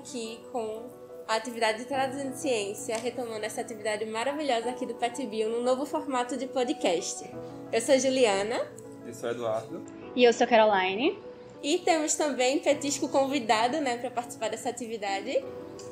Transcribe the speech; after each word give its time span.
aqui 0.00 0.40
com 0.50 0.88
a 1.28 1.36
atividade 1.36 1.78
de 1.78 1.84
Traduzindo 1.84 2.34
Ciência, 2.34 2.96
retomando 2.96 3.44
essa 3.44 3.60
atividade 3.60 4.04
maravilhosa 4.06 4.70
aqui 4.70 4.86
do 4.86 4.94
PetBio 4.94 5.50
no 5.50 5.62
novo 5.62 5.84
formato 5.84 6.36
de 6.36 6.46
podcast. 6.46 7.30
Eu 7.70 7.80
sou 7.82 7.98
Juliana. 7.98 8.66
Eu 9.06 9.14
sou 9.14 9.30
Eduardo. 9.30 9.82
E 10.16 10.24
eu 10.24 10.32
sou 10.32 10.46
Caroline. 10.46 11.18
E 11.62 11.78
temos 11.78 12.14
também 12.14 12.58
Petisco 12.58 13.08
convidado, 13.10 13.78
né, 13.80 13.98
para 13.98 14.10
participar 14.10 14.48
dessa 14.48 14.70
atividade. 14.70 15.44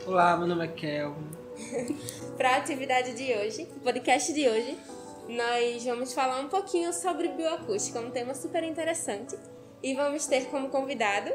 Olá, 0.06 0.36
meu 0.38 0.46
nome 0.46 0.64
é 0.64 0.68
Kelvin. 0.68 1.28
para 2.38 2.54
a 2.54 2.56
atividade 2.56 3.12
de 3.12 3.34
hoje, 3.34 3.68
o 3.76 3.80
podcast 3.80 4.32
de 4.32 4.48
hoje, 4.48 4.78
nós 5.28 5.84
vamos 5.84 6.14
falar 6.14 6.40
um 6.40 6.48
pouquinho 6.48 6.94
sobre 6.94 7.28
bioacústica, 7.28 8.00
um 8.00 8.10
tema 8.10 8.34
super 8.34 8.64
interessante. 8.64 9.38
E 9.82 9.94
vamos 9.94 10.26
ter 10.26 10.46
como 10.46 10.70
convidado 10.70 11.30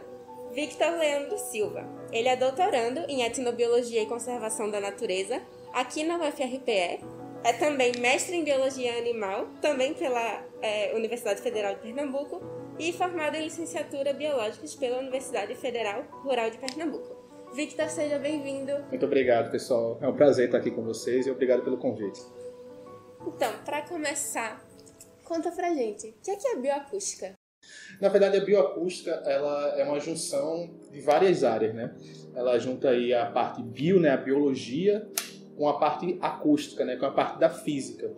Victor 0.53 0.91
Leandro 0.99 1.35
Silva. 1.39 1.83
Ele 2.11 2.27
é 2.27 2.35
doutorando 2.35 2.99
em 3.07 3.23
Etnobiologia 3.23 4.03
e 4.03 4.05
Conservação 4.05 4.69
da 4.69 4.79
Natureza 4.79 5.41
aqui 5.73 6.03
na 6.03 6.17
UFRPE. 6.17 7.03
É 7.43 7.53
também 7.57 7.91
mestre 7.99 8.35
em 8.35 8.43
Biologia 8.43 8.95
Animal, 8.99 9.47
também 9.59 9.95
pela 9.95 10.45
é, 10.61 10.93
Universidade 10.95 11.41
Federal 11.41 11.73
de 11.73 11.81
Pernambuco, 11.81 12.39
e 12.77 12.93
formado 12.93 13.35
em 13.35 13.45
Licenciatura 13.45 14.13
Biológicas 14.13 14.75
pela 14.75 14.99
Universidade 14.99 15.55
Federal 15.55 16.03
Rural 16.23 16.51
de 16.51 16.59
Pernambuco. 16.59 17.15
Victor, 17.55 17.89
seja 17.89 18.19
bem-vindo. 18.19 18.73
Muito 18.89 19.05
obrigado, 19.07 19.51
pessoal. 19.51 19.97
É 20.01 20.07
um 20.07 20.15
prazer 20.15 20.45
estar 20.45 20.59
aqui 20.59 20.69
com 20.69 20.83
vocês 20.83 21.25
e 21.25 21.31
obrigado 21.31 21.63
pelo 21.63 21.77
convite. 21.77 22.21
Então, 23.25 23.51
para 23.65 23.81
começar, 23.81 24.63
conta 25.23 25.51
pra 25.51 25.73
gente, 25.73 26.09
o 26.09 26.13
que 26.23 26.31
é, 26.31 26.35
que 26.35 26.47
é 26.47 26.55
bioacústica? 26.57 27.33
Na 28.01 28.09
verdade, 28.09 28.37
a 28.37 28.43
bioacústica 28.43 29.11
ela 29.25 29.75
é 29.77 29.83
uma 29.83 29.99
junção 29.99 30.69
de 30.91 30.99
várias 31.01 31.43
áreas, 31.43 31.73
né? 31.73 31.95
Ela 32.35 32.57
junta 32.59 32.89
aí 32.89 33.13
a 33.13 33.25
parte 33.25 33.61
bio, 33.61 33.99
né, 33.99 34.09
a 34.09 34.17
biologia, 34.17 35.07
com 35.55 35.67
a 35.67 35.77
parte 35.77 36.17
acústica, 36.21 36.83
né, 36.83 36.95
com 36.95 37.05
a 37.05 37.11
parte 37.11 37.39
da 37.39 37.49
física. 37.49 38.11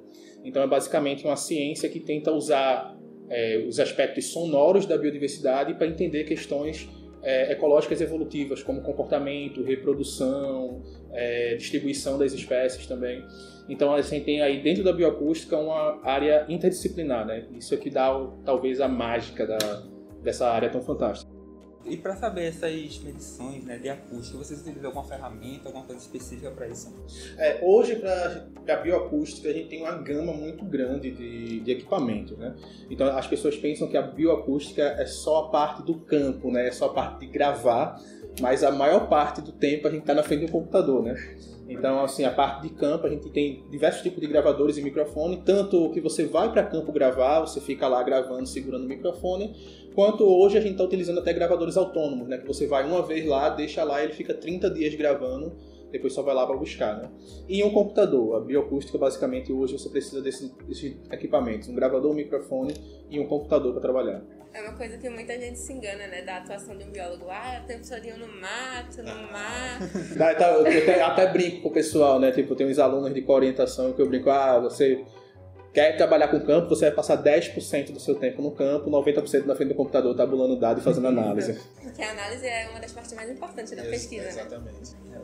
Então, 0.44 0.62
é 0.64 0.68
basicamente 0.68 1.26
uma 1.26 1.36
ciência 1.36 1.90
que 1.90 2.00
tenta 2.00 2.32
usar 2.32 2.96
é, 3.30 3.66
os 3.68 3.80
aspectos 3.80 4.28
sonoros 4.28 4.86
da 4.86 4.98
biodiversidade 4.98 5.74
para 5.74 5.88
entender 5.88 6.24
questões 6.24 6.88
é, 7.26 7.52
ecológicas 7.52 8.00
evolutivas, 8.00 8.62
como 8.62 8.82
comportamento, 8.82 9.64
reprodução, 9.64 10.84
é, 11.12 11.56
distribuição 11.56 12.20
das 12.20 12.32
espécies 12.34 12.86
também. 12.86 13.26
Então 13.68 13.94
a 13.94 14.02
gente 14.02 14.24
tem 14.24 14.42
aí 14.42 14.62
dentro 14.62 14.84
da 14.84 14.94
bioacústica 14.94 15.58
uma 15.58 16.00
área 16.04 16.46
interdisciplinar, 16.48 17.26
né? 17.26 17.46
Isso 17.58 17.74
é 17.74 17.78
que 17.78 17.90
dá 17.90 18.10
talvez 18.46 18.80
a 18.80 18.88
mágica 18.88 19.48
da, 19.48 19.58
dessa 20.22 20.48
área 20.48 20.70
tão 20.70 20.82
fantástica. 20.82 21.35
E 21.86 21.96
para 21.98 22.16
saber 22.16 22.46
essas 22.46 23.00
medições 23.00 23.64
né, 23.64 23.78
de 23.78 23.90
acústica, 23.90 24.38
vocês 24.38 24.60
utilizam 24.62 24.88
alguma 24.88 25.06
ferramenta, 25.06 25.70
alguma 25.70 25.86
coisa 25.86 26.02
específica 26.02 26.50
para 26.50 26.68
isso? 26.68 26.92
É, 27.38 27.60
hoje, 27.62 27.96
para 27.96 28.48
a 28.68 28.76
bioacústica, 28.78 29.50
a 29.50 29.54
gente 29.54 29.70
tem 29.70 29.82
uma 29.82 29.94
gama 30.02 30.34
muito 30.34 30.66
grande 30.66 31.12
de, 31.12 31.60
de 31.60 31.72
equipamentos. 31.72 32.38
Né? 32.38 32.56
Então, 32.90 33.08
as 33.16 33.28
pessoas 33.28 33.56
pensam 33.56 33.88
que 33.88 33.98
a 33.98 34.02
bioacústica 34.02 34.82
é 34.82 35.06
só 35.06 35.46
a 35.46 35.50
parte 35.50 35.84
do 35.84 36.00
campo, 36.00 36.52
né? 36.52 36.68
é 36.68 36.72
só 36.72 36.88
a 36.88 36.94
parte 36.94 37.20
de 37.20 37.28
gravar, 37.28 38.02
mas 38.42 38.64
a 38.64 38.72
maior 38.72 39.08
parte 39.08 39.42
do 39.42 39.52
tempo 39.52 39.88
a 39.88 39.92
gente 39.92 40.02
está 40.02 40.14
na 40.14 40.24
frente 40.24 40.48
do 40.48 40.52
computador. 40.52 41.04
Né? 41.04 41.14
Então, 41.68 42.04
assim, 42.04 42.24
a 42.24 42.32
parte 42.32 42.68
de 42.68 42.70
campo, 42.76 43.08
a 43.08 43.10
gente 43.10 43.30
tem 43.30 43.64
diversos 43.72 44.04
tipos 44.04 44.22
de 44.22 44.28
gravadores 44.28 44.78
e 44.78 44.84
microfone, 44.84 45.42
tanto 45.44 45.90
que 45.92 46.00
você 46.00 46.26
vai 46.26 46.52
para 46.52 46.64
campo 46.64 46.92
gravar, 46.92 47.40
você 47.42 47.60
fica 47.60 47.88
lá 47.88 48.04
gravando, 48.04 48.46
segurando 48.46 48.86
o 48.86 48.88
microfone, 48.88 49.56
quanto 49.96 50.24
hoje 50.24 50.58
a 50.58 50.62
gente 50.62 50.74
está 50.74 50.84
utilizando 50.84 51.20
até 51.20 51.34
gravadores 51.34 51.76
autônomos, 51.76 52.28
né? 52.28 52.38
Que 52.38 52.48
você 52.48 52.68
vai 52.68 52.86
uma 52.86 53.02
vez 53.02 53.26
lá, 53.26 53.50
deixa 53.50 53.84
lá 53.84 54.04
ele 54.04 54.14
fica 54.14 54.34
30 54.34 54.70
dias 54.70 54.94
gravando, 54.94 55.54
depois 55.92 56.14
só 56.14 56.22
vai 56.22 56.36
lá 56.36 56.46
para 56.46 56.56
buscar, 56.56 56.98
né? 56.98 57.10
E 57.50 57.64
um 57.64 57.72
computador, 57.72 58.36
a 58.36 58.40
bioacústica, 58.42 58.98
basicamente, 58.98 59.52
hoje 59.52 59.74
você 59.74 59.90
precisa 59.90 60.22
desses 60.22 60.52
desse 60.68 61.00
equipamentos, 61.10 61.68
um 61.68 61.74
gravador, 61.74 62.12
um 62.12 62.16
microfone 62.16 62.76
e 63.10 63.20
um 63.20 63.26
computador 63.26 63.72
para 63.72 63.82
trabalhar. 63.82 64.24
É 64.56 64.62
uma 64.62 64.72
coisa 64.72 64.98
que 64.98 65.10
muita 65.10 65.38
gente 65.38 65.60
se 65.60 65.74
engana, 65.74 66.08
né? 66.08 66.22
Da 66.22 66.38
atuação 66.38 66.78
de 66.78 66.86
um 66.86 66.90
biólogo. 66.90 67.26
Ah, 67.30 67.62
tem 67.68 67.76
um 68.14 68.18
no 68.18 68.28
mato, 68.40 69.04
no 69.04 69.12
ah. 69.12 69.30
mar. 69.30 69.80
Tá, 70.18 70.52
eu 70.52 70.62
até, 70.62 71.02
até 71.02 71.28
brinco 71.28 71.64
com 71.64 71.68
o 71.68 71.74
pessoal, 71.74 72.22
né? 72.22 72.32
Tipo, 72.32 72.56
tem 72.56 72.66
uns 72.66 72.80
alunos 72.80 73.14
de 73.14 73.26
orientação 73.28 73.92
que 73.92 74.02
eu 74.02 74.08
brinco, 74.08 74.30
ah, 74.30 74.58
você 74.60 75.04
quer 75.74 75.98
trabalhar 75.98 76.30
com 76.30 76.40
campo, 76.40 76.70
você 76.70 76.86
vai 76.86 76.96
passar 76.96 77.22
10% 77.22 77.92
do 77.92 78.00
seu 78.00 78.16
tempo 78.16 78.42
no 78.42 78.52
campo, 78.52 78.90
90% 78.90 79.46
na 79.46 79.56
frente 79.58 79.70
do 79.70 79.76
computador 79.76 80.16
tabulando 80.16 80.58
dados 80.58 80.82
e 80.82 80.86
fazendo 80.86 81.10
análise. 81.10 81.60
Porque 81.82 82.02
a 82.02 82.12
análise 82.12 82.48
é 82.48 82.70
uma 82.70 82.80
das 82.80 82.94
partes 82.94 83.12
mais 83.12 83.30
importantes 83.30 83.76
da 83.76 83.84
pesquisa, 83.84 84.24
né? 84.24 84.30
Exatamente. 84.30 84.96
né? 85.04 85.20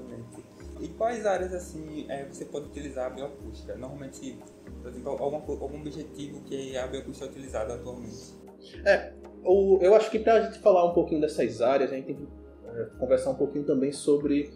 E 0.81 0.87
quais 0.87 1.25
áreas, 1.25 1.53
assim, 1.53 2.05
é, 2.09 2.25
você 2.25 2.43
pode 2.45 2.65
utilizar 2.65 3.05
a 3.05 3.09
bioacústica? 3.09 3.75
Normalmente, 3.75 4.37
por 4.81 4.89
exemplo, 4.89 5.11
algum, 5.11 5.35
algum 5.35 5.79
objetivo 5.79 6.41
que 6.41 6.75
a 6.75 6.87
bioacústica 6.87 7.27
é 7.27 7.29
utilizada 7.29 7.75
atualmente? 7.75 8.33
É, 8.83 9.13
o, 9.43 9.77
eu 9.81 9.93
acho 9.93 10.09
que 10.09 10.17
para 10.17 10.33
a 10.33 10.41
gente 10.41 10.59
falar 10.59 10.85
um 10.89 10.93
pouquinho 10.93 11.21
dessas 11.21 11.61
áreas, 11.61 11.91
a 11.91 11.95
gente 11.95 12.05
tem 12.05 12.15
que 12.15 12.27
é, 12.67 12.85
conversar 12.99 13.29
um 13.29 13.35
pouquinho 13.35 13.63
também 13.63 13.91
sobre 13.91 14.51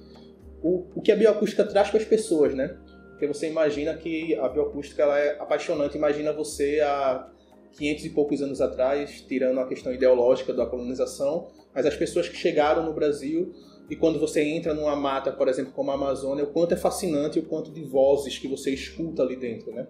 o, 0.64 0.86
o 0.96 1.02
que 1.02 1.12
a 1.12 1.16
bioacústica 1.16 1.64
traz 1.64 1.90
para 1.90 2.00
as 2.00 2.06
pessoas, 2.06 2.56
né? 2.56 2.76
Porque 3.12 3.28
você 3.28 3.48
imagina 3.48 3.94
que 3.96 4.36
a 4.36 4.50
bioacústica 4.50 5.04
ela 5.04 5.18
é 5.20 5.40
apaixonante. 5.40 5.96
Imagina 5.96 6.34
você 6.34 6.82
há 6.82 7.30
500 7.78 8.06
e 8.06 8.10
poucos 8.10 8.42
anos 8.42 8.62
atrás, 8.62 9.22
tirando 9.22 9.60
a 9.60 9.68
questão 9.68 9.94
ideológica 9.94 10.54
da 10.54 10.66
colonização, 10.66 11.48
mas 11.74 11.86
as 11.86 11.96
pessoas 11.96 12.28
que 12.28 12.36
chegaram 12.36 12.84
no 12.84 12.94
Brasil 12.94 13.54
e 13.90 13.96
quando 13.96 14.20
você 14.20 14.42
entra 14.42 14.74
numa 14.74 14.96
mata, 14.96 15.32
por 15.32 15.48
exemplo, 15.48 15.72
como 15.72 15.92
a 15.92 15.94
Amazônia, 15.94 16.44
o 16.44 16.48
quanto 16.48 16.74
é 16.74 16.78
fascinante 16.78 17.40
o 17.40 17.44
quanto 17.44 17.72
de 17.72 17.84
vozes 17.84 18.38
que 18.38 18.48
você 18.48 18.72
escuta 18.72 19.22
ali 19.22 19.36
dentro, 19.36 19.72
né? 19.72 19.88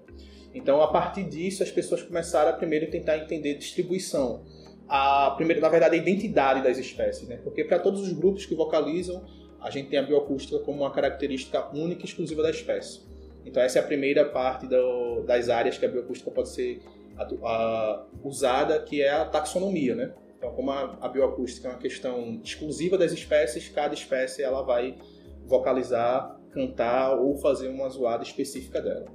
Então, 0.54 0.82
a 0.82 0.88
partir 0.88 1.24
disso, 1.24 1.64
as 1.64 1.72
pessoas 1.72 2.02
começaram 2.02 2.50
a 2.50 2.54
primeiro 2.54 2.90
tentar 2.90 3.18
entender 3.18 3.56
distribuição, 3.56 4.44
a 4.88 5.32
primeiro, 5.32 5.62
na 5.62 5.70
verdade, 5.70 5.96
a 5.96 5.98
identidade 5.98 6.62
das 6.62 6.78
espécies, 6.78 7.28
né? 7.28 7.38
Porque 7.44 7.64
para 7.64 7.80
todos 7.80 8.02
os 8.02 8.14
grupos 8.14 8.46
que 8.46 8.56
vocalizam, 8.56 9.26
a 9.60 9.70
gente 9.70 9.90
tem 9.90 9.98
a 9.98 10.04
bioacústica 10.04 10.60
como 10.60 10.82
uma 10.82 10.92
característica 10.92 11.70
única 11.76 12.04
e 12.04 12.06
exclusiva 12.06 12.44
da 12.44 12.52
espécie. 12.52 13.02
Então 13.46 13.62
essa 13.62 13.80
é 13.80 13.82
a 13.82 13.86
primeira 13.86 14.26
parte 14.26 14.68
do, 14.68 15.22
das 15.24 15.50
áreas 15.50 15.78
que 15.78 15.86
a 15.86 15.90
bioacústica 15.90 16.30
pode 16.32 16.50
ser 16.50 16.82
a, 17.18 18.06
usada, 18.24 18.80
que 18.80 19.02
é 19.02 19.10
a 19.10 19.26
taxonomia, 19.26 19.96
né? 19.96 20.14
Então 20.46 20.56
como 20.56 20.70
a, 20.70 20.98
a 21.02 21.10
bioacústica 21.10 21.68
é 21.68 21.72
uma 21.72 21.80
questão 21.80 22.40
exclusiva 22.44 22.98
das 22.98 23.12
espécies, 23.12 23.68
cada 23.70 23.94
espécie 23.96 24.44
ela 24.44 24.62
vai 24.62 24.96
vocalizar, 25.44 26.40
cantar 26.52 27.20
ou 27.20 27.36
fazer 27.38 27.68
uma 27.68 27.90
zoada 27.90 28.24
específica 28.24 28.80
dela. 28.80 29.08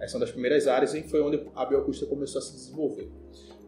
Essa 0.00 0.14
é 0.14 0.16
uma 0.16 0.24
das 0.24 0.32
primeiras 0.32 0.66
áreas 0.66 0.94
e 0.94 1.02
foi 1.04 1.20
onde 1.22 1.46
a 1.54 1.64
bioacústica 1.64 2.08
começou 2.08 2.40
a 2.40 2.42
se 2.42 2.52
desenvolver. 2.52 3.08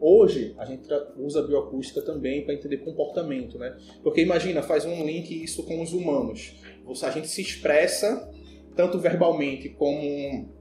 Hoje, 0.00 0.54
a 0.58 0.64
gente 0.64 0.88
usa 1.16 1.38
a 1.38 1.46
bioacústica 1.46 2.02
também 2.02 2.44
para 2.44 2.52
entender 2.52 2.78
comportamento, 2.78 3.56
né? 3.56 3.76
Porque 4.02 4.20
imagina, 4.20 4.60
faz 4.60 4.84
um 4.84 5.06
link 5.06 5.30
isso 5.30 5.62
com 5.64 5.80
os 5.80 5.92
humanos. 5.92 6.60
A 7.04 7.10
gente 7.10 7.28
se 7.28 7.40
expressa 7.40 8.28
tanto 8.74 8.98
verbalmente 8.98 9.68
como 9.68 10.52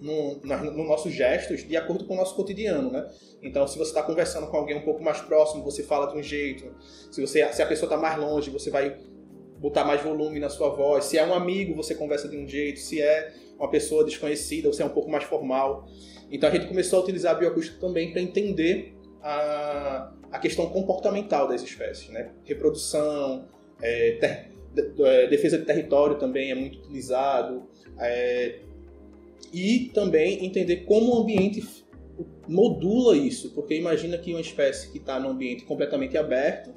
no, 0.00 0.40
no, 0.42 0.70
no 0.72 0.84
nossos 0.84 1.12
gestos, 1.12 1.66
de 1.66 1.76
acordo 1.76 2.04
com 2.04 2.14
o 2.14 2.16
nosso 2.16 2.34
cotidiano, 2.34 2.90
né? 2.90 3.08
Então, 3.42 3.66
se 3.66 3.78
você 3.78 3.90
está 3.90 4.02
conversando 4.02 4.46
com 4.48 4.56
alguém 4.56 4.76
um 4.76 4.82
pouco 4.82 5.02
mais 5.02 5.20
próximo, 5.20 5.62
você 5.62 5.82
fala 5.82 6.06
de 6.06 6.18
um 6.18 6.22
jeito. 6.22 6.74
Se, 7.10 7.20
você, 7.20 7.50
se 7.52 7.62
a 7.62 7.66
pessoa 7.66 7.86
está 7.86 8.00
mais 8.00 8.18
longe, 8.18 8.50
você 8.50 8.70
vai 8.70 8.98
botar 9.58 9.84
mais 9.84 10.02
volume 10.02 10.38
na 10.38 10.48
sua 10.48 10.68
voz. 10.68 11.06
Se 11.06 11.16
é 11.16 11.24
um 11.24 11.32
amigo, 11.32 11.74
você 11.74 11.94
conversa 11.94 12.28
de 12.28 12.36
um 12.36 12.46
jeito. 12.46 12.80
Se 12.80 13.00
é 13.00 13.32
uma 13.58 13.70
pessoa 13.70 14.04
desconhecida, 14.04 14.68
você 14.68 14.82
é 14.82 14.86
um 14.86 14.90
pouco 14.90 15.10
mais 15.10 15.24
formal. 15.24 15.88
Então, 16.30 16.48
a 16.48 16.52
gente 16.52 16.66
começou 16.66 17.00
a 17.00 17.02
utilizar 17.02 17.34
a 17.34 17.38
bioacústica 17.38 17.78
também 17.78 18.12
para 18.12 18.20
entender 18.20 18.94
a, 19.22 20.12
a 20.30 20.38
questão 20.38 20.66
comportamental 20.68 21.48
das 21.48 21.62
espécies, 21.62 22.10
né? 22.10 22.32
Reprodução, 22.44 23.48
é, 23.80 24.12
ter, 24.12 24.50
é, 25.04 25.26
defesa 25.28 25.58
de 25.58 25.64
território 25.64 26.18
também 26.18 26.50
é 26.50 26.54
muito 26.54 26.78
utilizado. 26.78 27.68
É, 27.98 28.60
e 29.52 29.90
também 29.94 30.44
entender 30.44 30.84
como 30.84 31.14
o 31.14 31.22
ambiente 31.22 31.62
modula 32.48 33.16
isso, 33.16 33.52
porque 33.54 33.74
imagina 33.74 34.16
que 34.18 34.32
uma 34.32 34.40
espécie 34.40 34.90
que 34.90 34.98
está 34.98 35.18
num 35.20 35.30
ambiente 35.30 35.64
completamente 35.64 36.16
aberto, 36.16 36.74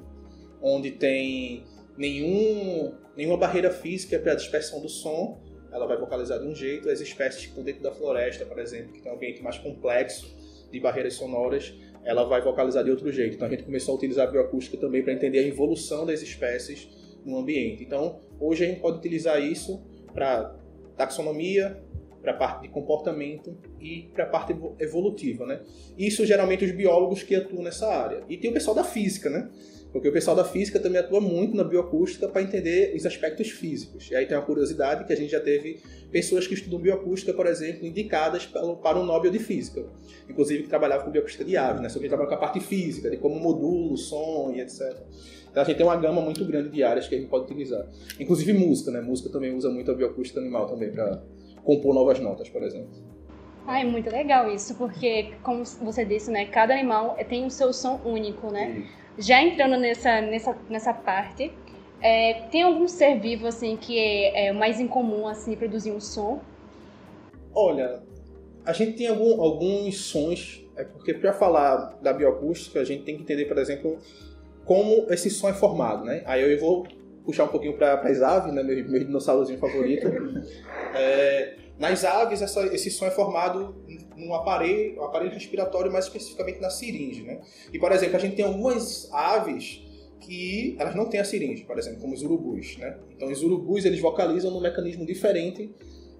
onde 0.62 0.90
tem 0.90 1.64
nenhum, 1.96 2.94
nenhuma 3.16 3.36
barreira 3.36 3.70
física 3.70 4.18
para 4.18 4.32
a 4.32 4.34
dispersão 4.34 4.80
do 4.80 4.88
som, 4.88 5.40
ela 5.72 5.86
vai 5.86 5.98
vocalizar 5.98 6.40
de 6.40 6.46
um 6.46 6.54
jeito. 6.54 6.88
As 6.90 7.00
espécies 7.00 7.42
que 7.42 7.48
estão 7.48 7.62
dentro 7.62 7.82
da 7.82 7.92
floresta, 7.92 8.44
por 8.44 8.58
exemplo, 8.58 8.92
que 8.92 9.00
tem 9.00 9.10
um 9.10 9.14
ambiente 9.14 9.42
mais 9.42 9.58
complexo 9.58 10.34
de 10.70 10.80
barreiras 10.80 11.14
sonoras, 11.14 11.72
ela 12.04 12.24
vai 12.24 12.42
vocalizar 12.42 12.84
de 12.84 12.90
outro 12.90 13.10
jeito. 13.12 13.36
Então 13.36 13.46
a 13.46 13.50
gente 13.50 13.62
começou 13.62 13.92
a 13.94 13.96
utilizar 13.96 14.28
a 14.28 14.30
bioacústica 14.30 14.76
também 14.76 15.02
para 15.02 15.12
entender 15.12 15.38
a 15.38 15.46
evolução 15.46 16.04
das 16.04 16.22
espécies 16.22 16.88
no 17.24 17.38
ambiente. 17.38 17.82
Então, 17.84 18.20
hoje 18.38 18.64
a 18.64 18.68
gente 18.68 18.80
pode 18.80 18.98
utilizar 18.98 19.40
isso 19.40 19.82
para 20.12 20.56
taxonomia, 20.96 21.82
para 22.22 22.32
a 22.32 22.36
parte 22.36 22.62
de 22.62 22.68
comportamento 22.68 23.56
e 23.80 24.10
para 24.14 24.24
a 24.24 24.26
parte 24.26 24.54
evolutiva, 24.78 25.46
né? 25.46 25.60
Isso 25.96 26.24
geralmente 26.26 26.64
os 26.64 26.72
biólogos 26.72 27.22
que 27.22 27.34
atuam 27.34 27.62
nessa 27.62 27.86
área. 27.88 28.22
E 28.28 28.36
tem 28.36 28.50
o 28.50 28.52
pessoal 28.52 28.76
da 28.76 28.84
física, 28.84 29.30
né? 29.30 29.48
Porque 29.92 30.08
o 30.08 30.12
pessoal 30.12 30.36
da 30.36 30.44
física 30.44 30.78
também 30.78 31.00
atua 31.00 31.20
muito 31.20 31.56
na 31.56 31.64
bioacústica 31.64 32.28
para 32.28 32.42
entender 32.42 32.94
os 32.94 33.04
aspectos 33.04 33.50
físicos. 33.50 34.08
E 34.10 34.14
aí 34.14 34.24
tem 34.24 34.36
uma 34.36 34.44
curiosidade 34.44 35.04
que 35.04 35.12
a 35.12 35.16
gente 35.16 35.30
já 35.30 35.40
teve 35.40 35.80
pessoas 36.12 36.46
que 36.46 36.54
estudam 36.54 36.78
bioacústica, 36.78 37.32
por 37.32 37.46
exemplo, 37.46 37.84
indicadas 37.84 38.46
para 38.46 38.98
o 38.98 39.04
Nobel 39.04 39.32
de 39.32 39.40
Física. 39.40 39.84
Inclusive 40.28 40.62
que 40.62 40.68
trabalhavam 40.68 41.06
com 41.06 41.10
bioacústica 41.10 41.44
de 41.44 41.56
aves, 41.56 41.82
né? 41.82 41.88
Sobre 41.88 42.06
trabalhar 42.06 42.28
com 42.28 42.34
a 42.36 42.38
parte 42.38 42.60
física, 42.60 43.10
de 43.10 43.16
como 43.16 43.40
modula 43.40 43.92
o 43.92 43.96
som 43.96 44.52
e 44.54 44.60
etc. 44.60 44.96
Então 45.50 45.62
a 45.62 45.66
gente 45.66 45.76
tem 45.76 45.84
uma 45.84 45.96
gama 45.96 46.20
muito 46.20 46.44
grande 46.44 46.68
de 46.68 46.84
áreas 46.84 47.08
que 47.08 47.14
a 47.16 47.18
gente 47.18 47.28
pode 47.28 47.46
utilizar. 47.46 47.84
Inclusive 48.20 48.52
música, 48.52 48.92
né? 48.92 49.00
Música 49.00 49.28
também 49.28 49.52
usa 49.52 49.70
muito 49.70 49.90
a 49.90 49.94
bioacústica 49.94 50.38
animal 50.38 50.66
também 50.66 50.92
para 50.92 51.20
compor 51.64 51.94
novas 51.94 52.18
notas, 52.18 52.48
por 52.48 52.62
exemplo. 52.62 52.90
Ah, 53.66 53.80
é 53.80 53.84
muito 53.84 54.10
legal 54.10 54.50
isso, 54.50 54.74
porque, 54.74 55.34
como 55.42 55.64
você 55.64 56.04
disse, 56.04 56.30
né, 56.30 56.46
cada 56.46 56.74
animal 56.74 57.16
tem 57.28 57.46
o 57.46 57.50
seu 57.50 57.72
som 57.72 58.00
único, 58.04 58.50
né? 58.50 58.84
Já 59.18 59.42
entrando 59.42 59.76
nessa, 59.76 60.20
nessa, 60.22 60.56
nessa 60.68 60.94
parte, 60.94 61.52
é, 62.00 62.34
tem 62.50 62.62
algum 62.62 62.88
ser 62.88 63.20
vivo, 63.20 63.46
assim, 63.46 63.76
que 63.76 63.98
é, 63.98 64.46
é 64.46 64.52
mais 64.52 64.80
incomum, 64.80 65.26
assim, 65.26 65.54
produzir 65.54 65.92
um 65.92 66.00
som? 66.00 66.40
Olha, 67.54 68.02
a 68.64 68.72
gente 68.72 68.96
tem 68.96 69.06
algum, 69.06 69.40
alguns 69.40 69.98
sons, 69.98 70.64
é 70.76 70.84
porque 70.84 71.12
para 71.14 71.32
falar 71.32 71.98
da 72.02 72.12
bioacústica, 72.12 72.80
a 72.80 72.84
gente 72.84 73.04
tem 73.04 73.16
que 73.16 73.22
entender, 73.22 73.44
por 73.44 73.58
exemplo, 73.58 73.98
como 74.64 75.06
esse 75.12 75.28
som 75.30 75.48
é 75.48 75.52
formado, 75.52 76.04
né? 76.04 76.22
Aí 76.24 76.40
eu 76.42 76.58
vou 76.58 76.86
puxar 77.24 77.44
um 77.44 77.48
pouquinho 77.48 77.76
para 77.76 78.00
as 78.00 78.22
aves, 78.22 78.52
né? 78.52 78.62
Meu, 78.62 78.88
meu 78.88 79.04
dinossaurozinho 79.04 79.58
favorito. 79.58 80.06
é, 80.94 81.54
nas 81.78 82.04
aves, 82.04 82.42
essa, 82.42 82.66
esse 82.74 82.90
som 82.90 83.06
é 83.06 83.10
formado 83.10 83.74
num 84.16 84.34
aparelho, 84.34 85.00
um 85.00 85.04
aparelho 85.04 85.32
respiratório, 85.32 85.90
mais 85.90 86.04
especificamente 86.04 86.60
na 86.60 86.70
seringe, 86.70 87.22
né? 87.22 87.40
E, 87.72 87.78
por 87.78 87.90
exemplo, 87.92 88.16
a 88.16 88.20
gente 88.20 88.36
tem 88.36 88.44
algumas 88.44 89.08
aves 89.12 89.82
que 90.20 90.76
elas 90.78 90.94
não 90.94 91.06
têm 91.06 91.18
a 91.18 91.24
seringe, 91.24 91.64
por 91.64 91.78
exemplo, 91.78 92.00
como 92.00 92.12
os 92.12 92.22
urubus, 92.22 92.76
né? 92.76 92.98
Então, 93.16 93.30
os 93.30 93.42
urubus, 93.42 93.84
eles 93.84 94.00
vocalizam 94.00 94.50
num 94.50 94.60
mecanismo 94.60 95.06
diferente 95.06 95.74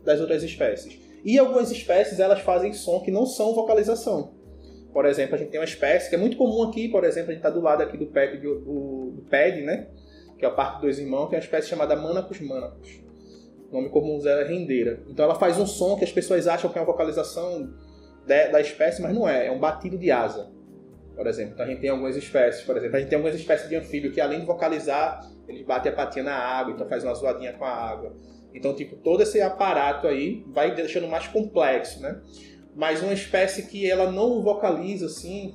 das 0.04 0.20
outras 0.20 0.42
espécies. 0.42 0.98
E 1.22 1.38
algumas 1.38 1.70
espécies, 1.70 2.18
elas 2.18 2.40
fazem 2.40 2.72
som 2.72 3.00
que 3.00 3.10
não 3.10 3.26
são 3.26 3.54
vocalização. 3.54 4.32
Por 4.92 5.04
exemplo, 5.04 5.34
a 5.34 5.38
gente 5.38 5.50
tem 5.50 5.60
uma 5.60 5.66
espécie 5.66 6.08
que 6.08 6.14
é 6.16 6.18
muito 6.18 6.36
comum 6.36 6.62
aqui, 6.62 6.88
por 6.88 7.04
exemplo, 7.04 7.30
a 7.30 7.34
gente 7.34 7.44
está 7.44 7.50
do 7.50 7.60
lado 7.60 7.82
aqui 7.82 7.96
do 7.96 8.06
PED, 8.06 8.38
do, 8.38 9.10
do 9.12 9.22
PED, 9.28 9.62
né? 9.62 9.88
Que 10.40 10.46
é 10.46 10.48
o 10.48 10.54
Parque 10.54 10.80
dos 10.86 10.98
Irmãos, 10.98 11.28
que 11.28 11.34
é 11.34 11.38
uma 11.38 11.44
espécie 11.44 11.68
chamada 11.68 11.94
Manacus 11.94 12.40
manacus. 12.40 13.02
O 13.70 13.74
nome 13.74 13.90
comum 13.90 14.18
é 14.26 14.42
rendeira. 14.42 15.02
Então 15.06 15.26
ela 15.26 15.34
faz 15.34 15.58
um 15.58 15.66
som 15.66 15.96
que 15.96 16.04
as 16.04 16.10
pessoas 16.10 16.48
acham 16.48 16.70
que 16.70 16.78
é 16.78 16.80
uma 16.80 16.86
vocalização 16.86 17.74
da 18.26 18.58
espécie, 18.58 19.02
mas 19.02 19.14
não 19.14 19.28
é. 19.28 19.48
É 19.48 19.52
um 19.52 19.58
batido 19.58 19.98
de 19.98 20.10
asa, 20.10 20.50
por 21.14 21.26
exemplo. 21.26 21.52
Então 21.52 21.66
a 21.66 21.68
gente 21.68 21.82
tem 21.82 21.90
algumas 21.90 22.16
espécies, 22.16 22.64
por 22.64 22.74
exemplo, 22.74 22.96
a 22.96 23.00
gente 23.00 23.10
tem 23.10 23.16
algumas 23.16 23.38
espécies 23.38 23.68
de 23.68 23.76
anfíbio 23.76 24.12
que 24.12 24.20
além 24.20 24.40
de 24.40 24.46
vocalizar, 24.46 25.20
eles 25.46 25.62
batem 25.62 25.92
a 25.92 25.94
patinha 25.94 26.24
na 26.24 26.34
água, 26.34 26.72
então 26.72 26.88
faz 26.88 27.04
uma 27.04 27.12
zoadinha 27.12 27.52
com 27.52 27.64
a 27.66 27.70
água. 27.70 28.16
Então, 28.54 28.74
tipo, 28.74 28.96
todo 28.96 29.22
esse 29.22 29.42
aparato 29.42 30.08
aí 30.08 30.42
vai 30.48 30.74
deixando 30.74 31.06
mais 31.06 31.28
complexo, 31.28 32.00
né? 32.00 32.18
Mas 32.74 33.02
uma 33.02 33.12
espécie 33.12 33.66
que 33.66 33.88
ela 33.88 34.10
não 34.10 34.42
vocaliza, 34.42 35.04
assim, 35.04 35.54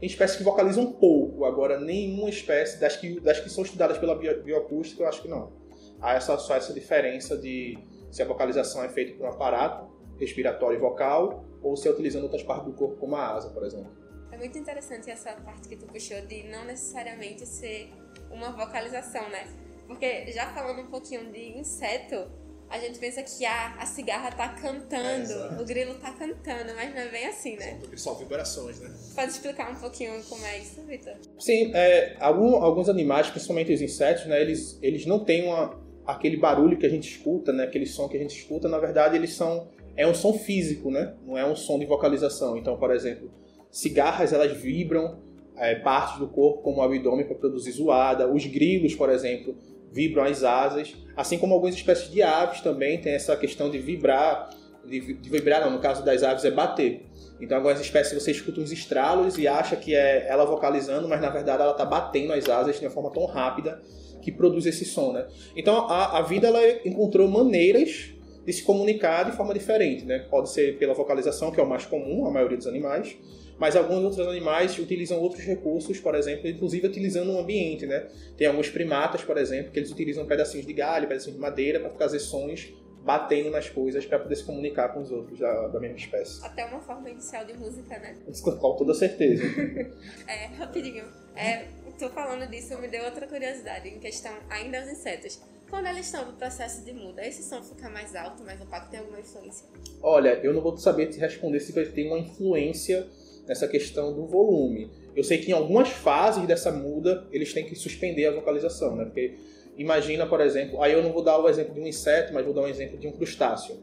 tem 0.00 0.08
espécies 0.08 0.36
que 0.36 0.42
vocalizam 0.42 0.84
um 0.84 0.92
pouco, 0.92 1.44
agora 1.44 1.80
nenhuma 1.80 2.28
espécie, 2.28 2.78
das 2.78 2.96
que, 2.96 3.20
das 3.20 3.40
que 3.40 3.48
são 3.48 3.64
estudadas 3.64 3.98
pela 3.98 4.14
bioacústica, 4.14 5.02
eu 5.02 5.08
acho 5.08 5.22
que 5.22 5.28
não 5.28 5.52
há 6.00 6.14
essa, 6.14 6.36
só 6.38 6.54
essa 6.54 6.72
diferença 6.72 7.36
de 7.36 7.78
se 8.10 8.22
a 8.22 8.26
vocalização 8.26 8.84
é 8.84 8.88
feita 8.88 9.16
por 9.16 9.26
um 9.26 9.30
aparato 9.30 9.92
respiratório 10.18 10.76
e 10.76 10.80
vocal 10.80 11.44
ou 11.62 11.76
se 11.76 11.88
é 11.88 11.90
utilizando 11.90 12.24
outras 12.24 12.42
partes 12.42 12.66
do 12.66 12.72
corpo, 12.72 12.96
como 12.96 13.16
a 13.16 13.34
asa, 13.34 13.50
por 13.50 13.64
exemplo. 13.64 13.90
É 14.30 14.36
muito 14.36 14.58
interessante 14.58 15.10
essa 15.10 15.32
parte 15.32 15.68
que 15.68 15.76
tu 15.76 15.86
puxou 15.86 16.20
de 16.26 16.42
não 16.44 16.64
necessariamente 16.64 17.46
ser 17.46 17.90
uma 18.30 18.50
vocalização, 18.50 19.28
né? 19.30 19.46
Porque 19.86 20.30
já 20.32 20.52
falando 20.52 20.82
um 20.82 20.90
pouquinho 20.90 21.30
de 21.32 21.58
inseto, 21.58 22.30
a 22.74 22.78
gente 22.80 22.98
pensa 22.98 23.22
que 23.22 23.46
ah, 23.46 23.76
a 23.78 23.86
cigarra 23.86 24.32
tá 24.32 24.48
cantando, 24.48 25.32
é, 25.32 25.62
o 25.62 25.64
grilo 25.64 25.94
tá 25.94 26.10
cantando, 26.10 26.74
mas 26.74 26.92
não 26.92 27.02
é 27.02 27.08
bem 27.08 27.26
assim, 27.26 27.56
né? 27.56 27.78
Só 27.94 28.14
vibrações, 28.14 28.80
né? 28.80 28.92
Pode 29.14 29.30
explicar 29.30 29.70
um 29.70 29.76
pouquinho 29.76 30.20
como 30.28 30.44
é 30.44 30.58
isso, 30.58 30.82
Vitor? 30.82 31.14
Sim, 31.38 31.70
é, 31.72 32.16
algum, 32.18 32.56
alguns 32.56 32.88
animais, 32.88 33.30
principalmente 33.30 33.72
os 33.72 33.80
insetos, 33.80 34.26
né, 34.26 34.40
eles, 34.42 34.76
eles 34.82 35.06
não 35.06 35.24
têm 35.24 35.46
uma, 35.46 35.80
aquele 36.04 36.36
barulho 36.36 36.76
que 36.76 36.84
a 36.84 36.88
gente 36.88 37.08
escuta, 37.08 37.52
né, 37.52 37.62
aquele 37.62 37.86
som 37.86 38.08
que 38.08 38.16
a 38.16 38.20
gente 38.20 38.36
escuta, 38.36 38.68
na 38.68 38.80
verdade 38.80 39.16
eles 39.16 39.34
são 39.34 39.68
é 39.96 40.04
um 40.04 40.14
som 40.14 40.32
físico, 40.32 40.90
né? 40.90 41.14
Não 41.24 41.38
é 41.38 41.46
um 41.46 41.54
som 41.54 41.78
de 41.78 41.86
vocalização. 41.86 42.56
Então, 42.56 42.76
por 42.76 42.90
exemplo, 42.92 43.30
cigarras 43.70 44.32
elas 44.32 44.50
vibram 44.50 45.20
é, 45.56 45.76
partes 45.76 46.18
do 46.18 46.26
corpo 46.26 46.62
como 46.62 46.78
o 46.78 46.82
abdômen 46.82 47.24
para 47.24 47.36
produzir 47.36 47.70
zoada. 47.70 48.28
Os 48.28 48.44
grilos, 48.44 48.96
por 48.96 49.08
exemplo, 49.08 49.56
vibram 49.94 50.24
as 50.24 50.42
asas, 50.42 50.92
assim 51.16 51.38
como 51.38 51.54
algumas 51.54 51.76
espécies 51.76 52.10
de 52.10 52.20
aves 52.20 52.60
também 52.60 53.00
tem 53.00 53.14
essa 53.14 53.36
questão 53.36 53.70
de 53.70 53.78
vibrar, 53.78 54.50
de, 54.84 55.00
vibrar 55.00 55.64
não, 55.64 55.70
no 55.70 55.78
caso 55.78 56.04
das 56.04 56.24
aves 56.24 56.44
é 56.44 56.50
bater. 56.50 57.06
Então 57.40 57.56
algumas 57.56 57.80
espécies 57.80 58.20
você 58.20 58.32
escuta 58.32 58.60
uns 58.60 58.72
estralos 58.72 59.38
e 59.38 59.46
acha 59.46 59.76
que 59.76 59.94
é 59.94 60.26
ela 60.28 60.44
vocalizando, 60.44 61.08
mas 61.08 61.20
na 61.20 61.30
verdade 61.30 61.62
ela 61.62 61.70
está 61.70 61.84
batendo 61.84 62.32
as 62.32 62.48
asas 62.48 62.78
de 62.78 62.84
uma 62.84 62.90
forma 62.90 63.10
tão 63.12 63.24
rápida 63.24 63.80
que 64.20 64.32
produz 64.32 64.66
esse 64.66 64.84
som, 64.84 65.12
né? 65.12 65.26
Então 65.54 65.88
a, 65.88 66.18
a 66.18 66.22
vida 66.22 66.48
ela 66.48 66.60
encontrou 66.84 67.28
maneiras 67.28 68.10
de 68.44 68.52
se 68.52 68.64
comunicar 68.64 69.24
de 69.24 69.36
forma 69.36 69.54
diferente, 69.54 70.04
né? 70.04 70.26
Pode 70.30 70.50
ser 70.50 70.76
pela 70.78 70.92
vocalização, 70.92 71.52
que 71.52 71.60
é 71.60 71.62
o 71.62 71.68
mais 71.68 71.86
comum, 71.86 72.26
a 72.26 72.30
maioria 72.30 72.56
dos 72.56 72.66
animais, 72.66 73.16
mas 73.58 73.76
alguns 73.76 74.02
outros 74.02 74.26
animais 74.26 74.78
utilizam 74.78 75.18
outros 75.20 75.44
recursos, 75.44 76.00
por 76.00 76.14
exemplo, 76.14 76.48
inclusive 76.48 76.86
utilizando 76.86 77.32
o 77.32 77.38
ambiente, 77.38 77.86
né? 77.86 78.08
Tem 78.36 78.46
alguns 78.46 78.68
primatas, 78.68 79.22
por 79.22 79.36
exemplo, 79.36 79.72
que 79.72 79.78
eles 79.78 79.90
utilizam 79.90 80.26
pedacinhos 80.26 80.66
de 80.66 80.72
galho, 80.72 81.06
pedacinhos 81.06 81.36
de 81.36 81.40
madeira 81.40 81.80
para 81.80 81.90
fazer 81.90 82.18
sons 82.18 82.72
batendo 83.04 83.50
nas 83.50 83.68
coisas 83.68 84.06
para 84.06 84.18
poder 84.18 84.34
se 84.34 84.44
comunicar 84.44 84.88
com 84.88 85.02
os 85.02 85.10
outros 85.10 85.38
da, 85.38 85.68
da, 85.68 85.78
mesma 85.78 85.98
espécie. 85.98 86.42
Até 86.42 86.64
uma 86.64 86.80
forma 86.80 87.10
inicial 87.10 87.44
de 87.44 87.52
música, 87.52 87.98
né? 87.98 88.16
Com 88.42 88.76
toda 88.76 88.94
certeza. 88.94 89.42
é, 90.26 90.46
rapidinho. 90.56 91.04
É, 91.36 91.66
tô 91.98 92.08
falando 92.08 92.48
disso, 92.48 92.78
me 92.78 92.88
deu 92.88 93.04
outra 93.04 93.26
curiosidade 93.26 93.88
em 93.88 93.98
questão 93.98 94.32
ainda 94.48 94.78
aos 94.78 94.88
insetos. 94.88 95.40
Quando 95.68 95.86
eles 95.86 96.06
estão 96.06 96.26
no 96.26 96.32
processo 96.34 96.84
de 96.84 96.92
muda, 96.92 97.26
esse 97.26 97.42
som 97.42 97.62
fica 97.62 97.88
mais 97.88 98.14
alto, 98.14 98.42
mais 98.44 98.60
opaco, 98.60 98.90
tem 98.90 99.00
alguma 99.00 99.18
influência? 99.18 99.66
Olha, 100.02 100.40
eu 100.42 100.52
não 100.52 100.60
vou 100.60 100.76
saber 100.76 101.08
te 101.08 101.18
responder 101.18 101.60
se 101.60 101.72
vai 101.72 101.84
ter 101.84 102.06
uma 102.06 102.18
influência 102.18 103.06
nessa 103.46 103.68
questão 103.68 104.14
do 104.14 104.26
volume. 104.26 104.90
Eu 105.14 105.22
sei 105.22 105.38
que 105.38 105.50
em 105.50 105.54
algumas 105.54 105.88
fases 105.88 106.46
dessa 106.46 106.72
muda 106.72 107.26
eles 107.30 107.52
têm 107.52 107.64
que 107.64 107.74
suspender 107.74 108.26
a 108.26 108.32
vocalização, 108.32 108.96
né? 108.96 109.04
Porque 109.04 109.34
imagina, 109.76 110.26
por 110.26 110.40
exemplo, 110.40 110.82
aí 110.82 110.92
eu 110.92 111.02
não 111.02 111.12
vou 111.12 111.22
dar 111.22 111.38
o 111.38 111.48
exemplo 111.48 111.74
de 111.74 111.80
um 111.80 111.86
inseto, 111.86 112.32
mas 112.32 112.44
vou 112.44 112.54
dar 112.54 112.62
um 112.62 112.68
exemplo 112.68 112.98
de 112.98 113.06
um 113.06 113.12
crustáceo. 113.12 113.76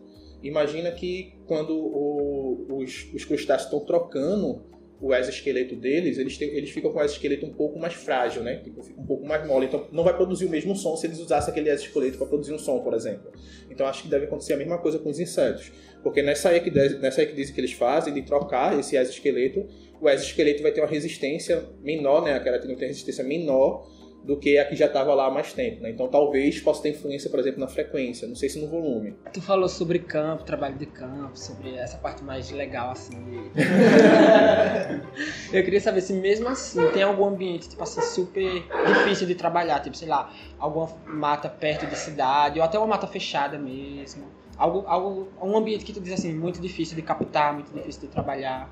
Imagina 0.44 0.92
que 0.92 1.34
quando 1.46 1.74
o, 1.74 2.78
os, 2.78 3.12
os 3.14 3.26
crustáceos 3.26 3.72
estão 3.72 3.86
trocando 3.86 4.64
o 5.02 5.16
exoesqueleto 5.16 5.76
deles, 5.76 6.20
eles, 6.20 6.38
têm, 6.38 6.50
eles 6.50 6.70
ficam 6.70 6.92
com 6.92 7.00
o 7.00 7.02
exoesqueleto 7.02 7.46
um 7.46 7.54
pouco 7.54 7.80
mais 7.80 7.96
frágil, 7.96 8.44
né? 8.44 8.58
Tipo, 8.58 8.84
fica 8.84 9.02
um 9.02 9.06
pouco 9.06 9.26
mais 9.26 9.46
mole. 9.48 9.66
Então 9.66 9.88
não 9.92 10.04
vai 10.04 10.16
produzir 10.16 10.46
o 10.46 10.50
mesmo 10.50 10.76
som 10.76 10.96
se 10.96 11.08
eles 11.08 11.20
usassem 11.20 11.52
aquele 11.52 11.70
exoesqueleto 11.70 12.18
para 12.20 12.28
produzir 12.28 12.54
um 12.54 12.60
som, 12.60 12.80
por 12.80 12.94
exemplo. 12.94 13.32
Então 13.70 13.88
acho 13.88 14.04
que 14.04 14.10
deve 14.10 14.26
acontecer 14.26 14.54
a 14.54 14.58
mesma 14.58 14.78
coisa 14.78 15.00
com 15.00 15.10
os 15.10 15.20
insetos. 15.20 15.72
Porque 16.04 16.22
nessa 16.22 16.56
equidese, 16.56 17.00
nessa 17.00 17.24
equidese 17.24 17.52
que 17.52 17.60
eles 17.60 17.74
fazem 17.74 18.14
de 18.14 18.22
trocar 18.22 18.80
esse 18.80 18.96
exoesqueleto, 18.96 19.68
o 20.00 20.08
exoesqueleto 20.08 20.62
vai 20.62 20.72
ter 20.72 20.82
uma 20.82 20.90
resistência 20.90 21.64
menor, 21.82 22.24
né? 22.24 22.36
A 22.36 22.40
queratina 22.40 22.76
tem 22.76 22.88
resistência 22.88 23.24
menor 23.24 23.88
do 24.24 24.38
que 24.38 24.58
a 24.58 24.66
que 24.66 24.76
já 24.76 24.86
estava 24.86 25.14
lá 25.14 25.28
há 25.28 25.32
mais 25.32 25.54
tempo. 25.54 25.82
Né? 25.82 25.92
Então 25.92 26.08
talvez 26.08 26.60
possa 26.60 26.84
ter 26.84 26.90
influência, 26.90 27.30
por 27.30 27.40
exemplo, 27.40 27.60
na 27.60 27.68
frequência, 27.68 28.28
não 28.28 28.36
sei 28.36 28.50
se 28.50 28.60
no 28.60 28.68
volume. 28.68 29.16
Tu 29.34 29.42
falou 29.42 29.68
sobre 29.68 30.00
campo, 30.00 30.44
trabalho 30.44 30.76
de 30.76 30.86
campo, 30.86 31.38
sobre 31.38 31.76
essa 31.76 31.98
parte 31.98 32.24
mais 32.24 32.52
legal, 32.52 32.92
assim. 32.92 33.52
Eu 35.52 35.64
queria 35.64 35.82
saber 35.82 36.02
se 36.02 36.14
mesmo 36.14 36.48
assim 36.50 36.88
tem 36.92 37.04
algum 37.04 37.26
ambiente, 37.26 37.70
tipo 37.70 37.82
assim, 37.84 38.02
super 38.02 38.64
difícil 38.88 39.28
de 39.28 39.36
trabalhar, 39.36 39.80
tipo, 39.80 39.98
sei 39.98 40.08
lá, 40.08 40.32
alguma 40.60 40.90
mata 41.06 41.50
perto 41.50 41.86
de 41.88 41.98
cidade, 41.98 42.60
ou 42.60 42.66
até 42.66 42.78
uma 42.78 42.88
mata 42.88 43.08
fechada 43.08 43.58
mesmo. 43.58 44.26
Algo, 44.58 44.84
algo, 44.86 45.28
um 45.42 45.58
ambiente 45.58 45.84
que 45.84 45.94
tu 45.94 46.00
diz 46.00 46.14
assim, 46.14 46.34
muito 46.34 46.62
difícil 46.62 46.96
de 46.96 47.02
captar, 47.02 47.54
muito 47.54 47.74
difícil 47.74 48.02
de 48.02 48.08
trabalhar. 48.10 48.70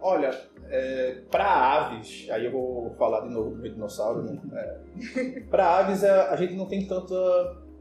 Olha, 0.00 0.30
é, 0.68 1.22
para 1.30 1.44
aves, 1.44 2.28
aí 2.30 2.44
eu 2.44 2.52
vou 2.52 2.94
falar 2.98 3.20
de 3.20 3.32
novo 3.32 3.56
do 3.56 3.62
dinossauro, 3.62 4.22
né? 4.22 4.40
É, 4.52 5.40
para 5.50 5.78
aves 5.78 6.04
a, 6.04 6.08
é, 6.08 6.20
a, 6.30 6.36
gente 6.36 6.54
não 6.54 6.66
tem 6.66 6.86
tanta 6.86 7.14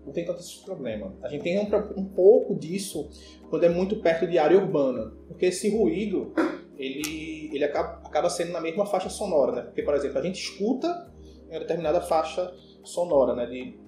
não 0.06 0.14
tem 0.14 0.24
tanto 0.24 0.40
esse 0.40 0.64
problema. 0.64 1.14
A 1.24 1.28
gente 1.28 1.44
tem 1.44 1.60
um, 1.60 1.68
um, 1.98 2.06
pouco 2.06 2.56
disso 2.56 3.10
quando 3.50 3.64
é 3.64 3.70
muito 3.70 3.98
perto 4.02 4.28
de 4.28 4.38
área 4.38 4.58
urbana, 4.58 5.12
porque 5.28 5.48
esse 5.48 5.70
ruído 5.76 6.32
ele, 6.78 7.50
ele 7.54 7.64
acaba, 7.64 8.02
acaba 8.06 8.30
sendo 8.30 8.52
na 8.52 8.62
mesma 8.62 8.86
faixa 8.86 9.10
sonora, 9.10 9.52
né? 9.52 9.62
Porque, 9.64 9.82
por 9.82 9.96
exemplo, 9.96 10.20
a 10.20 10.22
gente 10.22 10.40
escuta 10.40 11.12
em 11.50 11.54
uma 11.54 11.60
determinada 11.60 12.02
faixa 12.02 12.54
sonora, 12.84 13.36
né? 13.36 13.46
De, 13.48 13.80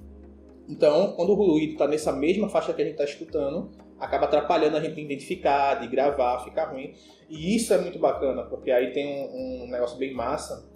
então, 0.67 1.13
quando 1.13 1.31
o 1.31 1.35
ruído 1.35 1.73
está 1.73 1.87
nessa 1.87 2.11
mesma 2.11 2.49
faixa 2.49 2.73
que 2.73 2.81
a 2.81 2.85
gente 2.85 2.99
está 2.99 3.03
escutando, 3.03 3.69
acaba 3.99 4.25
atrapalhando 4.25 4.77
a 4.77 4.81
gente 4.81 4.99
identificar, 4.99 5.75
de 5.75 5.87
gravar, 5.87 6.43
fica 6.43 6.65
ruim. 6.65 6.93
E 7.29 7.55
isso 7.55 7.73
é 7.73 7.77
muito 7.77 7.99
bacana, 7.99 8.43
porque 8.43 8.71
aí 8.71 8.91
tem 8.91 9.27
um, 9.29 9.63
um 9.63 9.67
negócio 9.69 9.97
bem 9.97 10.13
massa, 10.13 10.67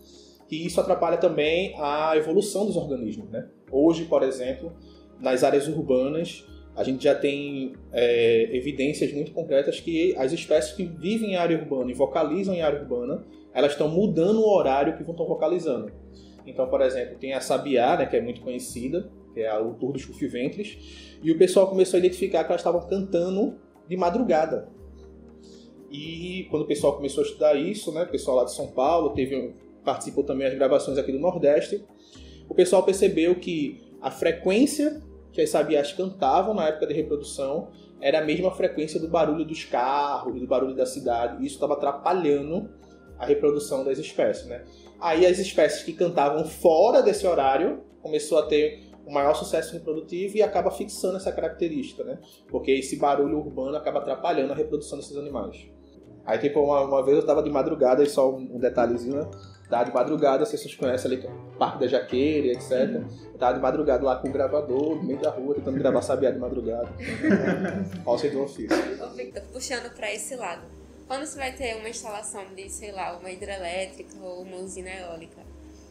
que 0.47 0.65
isso 0.65 0.79
atrapalha 0.81 1.17
também 1.17 1.73
a 1.79 2.15
evolução 2.17 2.65
dos 2.65 2.75
organismos. 2.75 3.29
Né? 3.29 3.47
Hoje, 3.71 4.05
por 4.05 4.23
exemplo, 4.23 4.73
nas 5.19 5.43
áreas 5.43 5.67
urbanas, 5.67 6.45
a 6.75 6.83
gente 6.83 7.03
já 7.03 7.15
tem 7.15 7.73
é, 7.91 8.49
evidências 8.55 9.13
muito 9.13 9.31
concretas 9.31 9.79
que 9.79 10.15
as 10.17 10.31
espécies 10.31 10.73
que 10.73 10.85
vivem 10.85 11.33
em 11.33 11.35
área 11.35 11.57
urbana 11.57 11.91
e 11.91 11.93
vocalizam 11.93 12.53
em 12.53 12.61
área 12.61 12.81
urbana, 12.81 13.23
elas 13.53 13.73
estão 13.73 13.89
mudando 13.89 14.39
o 14.39 14.49
horário 14.49 14.95
que 14.97 15.03
vão 15.03 15.13
estar 15.13 15.25
vocalizando. 15.25 15.91
Então, 16.45 16.67
por 16.67 16.81
exemplo, 16.81 17.17
tem 17.19 17.33
a 17.33 17.41
sabiá, 17.41 17.97
né, 17.97 18.05
que 18.05 18.15
é 18.15 18.21
muito 18.21 18.41
conhecida, 18.41 19.09
que 19.33 19.41
é 19.41 19.59
o 19.59 19.73
tour 19.73 19.93
dos 19.93 20.01
chufiventes, 20.01 21.17
e 21.21 21.31
o 21.31 21.37
pessoal 21.37 21.67
começou 21.67 21.97
a 21.97 21.99
identificar 21.99 22.43
que 22.43 22.51
elas 22.51 22.61
estavam 22.61 22.87
cantando 22.87 23.55
de 23.87 23.97
madrugada. 23.97 24.69
E 25.91 26.47
quando 26.49 26.63
o 26.63 26.67
pessoal 26.67 26.95
começou 26.95 27.23
a 27.23 27.27
estudar 27.27 27.55
isso, 27.55 27.91
né, 27.91 28.03
o 28.03 28.07
pessoal 28.07 28.37
lá 28.37 28.45
de 28.45 28.53
São 28.53 28.67
Paulo 28.67 29.09
teve, 29.09 29.53
participou 29.83 30.23
também 30.23 30.47
das 30.47 30.57
gravações 30.57 30.97
aqui 30.97 31.11
do 31.11 31.19
Nordeste, 31.19 31.83
o 32.47 32.55
pessoal 32.55 32.83
percebeu 32.83 33.35
que 33.35 33.81
a 34.01 34.09
frequência 34.09 35.01
que 35.31 35.41
as 35.41 35.49
sabiás 35.49 35.93
cantavam 35.93 36.53
na 36.53 36.67
época 36.67 36.87
de 36.87 36.93
reprodução 36.93 37.69
era 38.01 38.19
a 38.19 38.25
mesma 38.25 38.51
frequência 38.51 38.99
do 38.99 39.07
barulho 39.07 39.45
dos 39.45 39.63
carros, 39.63 40.39
do 40.39 40.47
barulho 40.47 40.75
da 40.75 40.85
cidade, 40.85 41.41
e 41.41 41.45
isso 41.45 41.55
estava 41.55 41.73
atrapalhando 41.73 42.69
a 43.17 43.25
reprodução 43.25 43.83
das 43.83 43.99
espécies, 43.99 44.47
né? 44.47 44.65
Aí 44.99 45.25
as 45.25 45.37
espécies 45.37 45.83
que 45.83 45.93
cantavam 45.93 46.43
fora 46.45 47.01
desse 47.01 47.25
horário 47.25 47.81
começou 48.01 48.39
a 48.39 48.47
ter 48.47 48.90
um 49.11 49.13
maior 49.13 49.35
sucesso 49.35 49.73
reprodutivo 49.73 50.37
e 50.37 50.41
acaba 50.41 50.71
fixando 50.71 51.17
essa 51.17 51.33
característica, 51.33 52.01
né? 52.01 52.17
Porque 52.47 52.71
esse 52.71 52.95
barulho 52.95 53.39
urbano 53.39 53.75
acaba 53.75 53.99
atrapalhando 53.99 54.53
a 54.53 54.55
reprodução 54.55 54.97
desses 54.97 55.17
animais. 55.17 55.67
Aí, 56.25 56.39
tipo, 56.39 56.61
uma, 56.61 56.81
uma 56.85 57.03
vez 57.03 57.17
eu 57.17 57.25
tava 57.25 57.43
de 57.43 57.49
madrugada, 57.49 58.01
e 58.01 58.07
só 58.07 58.31
um, 58.31 58.55
um 58.55 58.59
detalhezinho, 58.59 59.15
né? 59.15 59.29
Tava 59.69 59.85
de 59.85 59.93
madrugada, 59.93 60.45
se 60.45 60.57
vocês 60.57 60.75
conhecem 60.75 61.11
ali, 61.11 61.29
Parque 61.59 61.79
da 61.79 61.87
Jaqueira, 61.87 62.47
etc. 62.47 63.03
Eu 63.33 63.37
tava 63.37 63.55
de 63.55 63.59
madrugada 63.59 64.03
lá 64.03 64.15
com 64.15 64.29
o 64.29 64.31
gravador, 64.31 64.95
no 64.95 65.03
meio 65.03 65.19
da 65.19 65.29
rua, 65.29 65.55
tentando 65.55 65.77
gravar 65.77 66.01
sabiá 66.01 66.31
de 66.31 66.39
madrugada. 66.39 66.87
Olha 68.05 68.29
o 68.29 68.31
do 68.31 68.43
ofício. 68.43 68.77
Ô, 69.03 69.09
Victor, 69.09 69.43
puxando 69.51 69.93
para 69.93 70.13
esse 70.13 70.35
lado. 70.35 70.61
Quando 71.07 71.25
você 71.25 71.37
vai 71.37 71.51
ter 71.51 71.75
uma 71.75 71.89
instalação 71.89 72.45
de, 72.55 72.69
sei 72.69 72.93
lá, 72.93 73.17
uma 73.17 73.29
hidrelétrica 73.29 74.15
ou 74.21 74.43
uma 74.43 74.57
usina 74.57 74.89
eólica, 74.89 75.41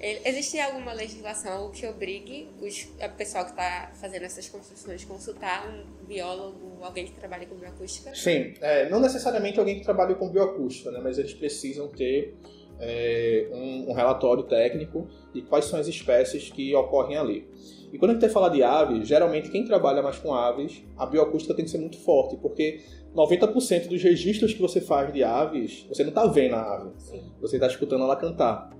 Existe 0.00 0.58
alguma 0.58 0.94
legislação 0.94 1.70
que 1.70 1.86
obrigue 1.86 2.48
os, 2.60 2.88
a 3.00 3.08
pessoal 3.08 3.44
que 3.44 3.50
está 3.50 3.92
fazendo 4.00 4.22
essas 4.22 4.48
construções 4.48 5.04
consultar 5.04 5.68
um 5.68 6.06
biólogo, 6.06 6.78
alguém 6.82 7.04
que 7.04 7.12
trabalha 7.12 7.46
com 7.46 7.54
bioacústica? 7.56 8.14
Sim, 8.14 8.54
é, 8.62 8.88
não 8.88 8.98
necessariamente 8.98 9.58
alguém 9.58 9.78
que 9.78 9.84
trabalha 9.84 10.14
com 10.14 10.30
bioacústica, 10.30 10.90
né, 10.90 11.00
mas 11.02 11.18
eles 11.18 11.34
precisam 11.34 11.88
ter 11.88 12.34
é, 12.80 13.48
um, 13.52 13.90
um, 13.90 13.92
relatório 13.92 14.42
técnico 14.44 15.06
de 15.34 15.42
quais 15.42 15.66
são 15.66 15.78
as 15.78 15.86
espécies 15.86 16.50
que 16.50 16.74
ocorrem 16.74 17.18
ali. 17.18 17.46
E 17.92 17.98
quando 17.98 18.12
a 18.12 18.14
gente 18.14 18.28
falar 18.30 18.48
de 18.48 18.62
aves, 18.62 19.06
geralmente 19.06 19.50
quem 19.50 19.64
trabalha 19.64 20.00
mais 20.00 20.18
com 20.18 20.32
aves, 20.32 20.82
a 20.96 21.04
bioacústica 21.04 21.52
tem 21.52 21.64
que 21.64 21.70
ser 21.70 21.78
muito 21.78 21.98
forte, 21.98 22.36
porque 22.38 22.80
90% 23.14 23.88
dos 23.88 24.02
registros 24.02 24.54
que 24.54 24.62
você 24.62 24.80
faz 24.80 25.12
de 25.12 25.22
aves, 25.22 25.84
você 25.88 26.02
não 26.02 26.10
está 26.10 26.24
vendo 26.26 26.54
a 26.54 26.76
ave, 26.76 26.90
Sim. 26.96 27.32
você 27.40 27.56
está 27.56 27.66
escutando 27.66 28.04
ela 28.04 28.16
cantar. 28.16 28.70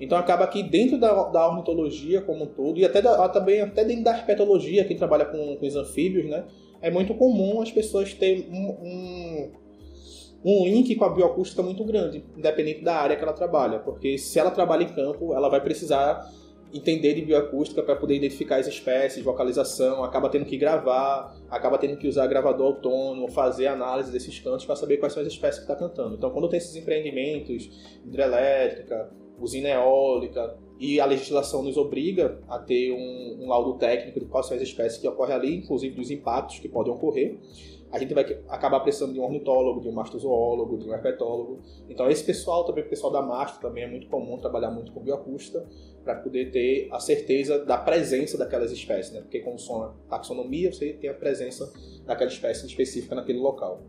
Então 0.00 0.18
acaba 0.18 0.46
que 0.46 0.62
dentro 0.62 0.98
da, 0.98 1.24
da 1.24 1.48
ornitologia 1.48 2.20
como 2.20 2.44
um 2.44 2.46
todo, 2.46 2.78
e 2.78 2.84
até 2.84 3.00
da, 3.00 3.28
também 3.28 3.60
até 3.60 3.84
dentro 3.84 4.04
da 4.04 4.16
herpetologia, 4.16 4.84
quem 4.84 4.96
trabalha 4.96 5.24
com, 5.24 5.56
com 5.56 5.66
os 5.66 5.76
anfíbios, 5.76 6.26
né, 6.26 6.44
é 6.82 6.90
muito 6.90 7.14
comum 7.14 7.62
as 7.62 7.72
pessoas 7.72 8.12
terem 8.12 8.46
um, 8.50 8.70
um, 8.82 9.52
um 10.44 10.64
link 10.66 10.94
com 10.96 11.04
a 11.04 11.08
bioacústica 11.08 11.62
muito 11.62 11.84
grande, 11.84 12.24
independente 12.36 12.82
da 12.82 12.96
área 12.96 13.16
que 13.16 13.22
ela 13.22 13.32
trabalha, 13.32 13.78
porque 13.78 14.18
se 14.18 14.38
ela 14.38 14.50
trabalha 14.50 14.82
em 14.82 14.94
campo, 14.94 15.34
ela 15.34 15.48
vai 15.48 15.62
precisar 15.62 16.30
entender 16.74 17.14
de 17.14 17.22
bioacústica 17.22 17.82
para 17.82 17.96
poder 17.96 18.16
identificar 18.16 18.56
as 18.56 18.66
espécies, 18.66 19.24
vocalização, 19.24 20.04
acaba 20.04 20.28
tendo 20.28 20.44
que 20.44 20.58
gravar, 20.58 21.34
acaba 21.48 21.78
tendo 21.78 21.96
que 21.96 22.06
usar 22.06 22.26
gravador 22.26 22.66
autônomo, 22.66 23.28
fazer 23.28 23.68
análise 23.68 24.12
desses 24.12 24.38
cantos 24.40 24.66
para 24.66 24.76
saber 24.76 24.98
quais 24.98 25.12
são 25.12 25.22
as 25.22 25.28
espécies 25.28 25.64
que 25.64 25.72
está 25.72 25.76
cantando. 25.76 26.16
Então, 26.16 26.30
quando 26.30 26.48
tem 26.48 26.58
esses 26.58 26.74
empreendimentos, 26.76 27.70
hidrelétrica, 28.04 29.10
usina 29.40 29.68
eólica, 29.68 30.56
e 30.78 31.00
a 31.00 31.06
legislação 31.06 31.62
nos 31.62 31.76
obriga 31.76 32.38
a 32.48 32.58
ter 32.58 32.92
um, 32.92 33.44
um, 33.44 33.48
laudo 33.48 33.78
técnico 33.78 34.20
de 34.20 34.26
quais 34.26 34.46
são 34.46 34.56
as 34.56 34.62
espécies 34.62 35.00
que 35.00 35.08
ocorrem 35.08 35.34
ali, 35.34 35.56
inclusive 35.56 35.94
dos 35.94 36.10
impactos 36.10 36.58
que 36.58 36.68
podem 36.68 36.92
ocorrer. 36.92 37.38
A 37.90 37.98
gente 37.98 38.12
vai 38.12 38.24
acabar 38.48 38.80
precisando 38.80 39.14
de 39.14 39.20
um 39.20 39.22
ornitólogo, 39.22 39.80
de 39.80 39.88
um 39.88 39.92
mastozoólogo, 39.92 40.76
de 40.76 40.86
um 40.86 40.92
herpetólogo. 40.92 41.60
Então 41.88 42.10
esse 42.10 42.24
pessoal, 42.24 42.64
também 42.64 42.84
o 42.84 42.88
pessoal 42.88 43.12
da 43.12 43.22
mastro, 43.22 43.60
também 43.60 43.84
é 43.84 43.86
muito 43.86 44.08
comum 44.08 44.36
trabalhar 44.38 44.70
muito 44.70 44.92
com 44.92 45.00
bioacústica 45.00 45.64
para 46.04 46.16
poder 46.16 46.50
ter 46.50 46.88
a 46.92 47.00
certeza 47.00 47.64
da 47.64 47.78
presença 47.78 48.36
daquelas 48.36 48.70
espécies, 48.70 49.12
né? 49.12 49.20
Porque 49.20 49.42
são 49.58 49.94
taxonomia, 50.10 50.72
você 50.72 50.92
tem 50.92 51.08
a 51.08 51.14
presença 51.14 51.72
daquela 52.04 52.30
espécie 52.30 52.66
específica 52.66 53.14
naquele 53.14 53.38
local 53.38 53.82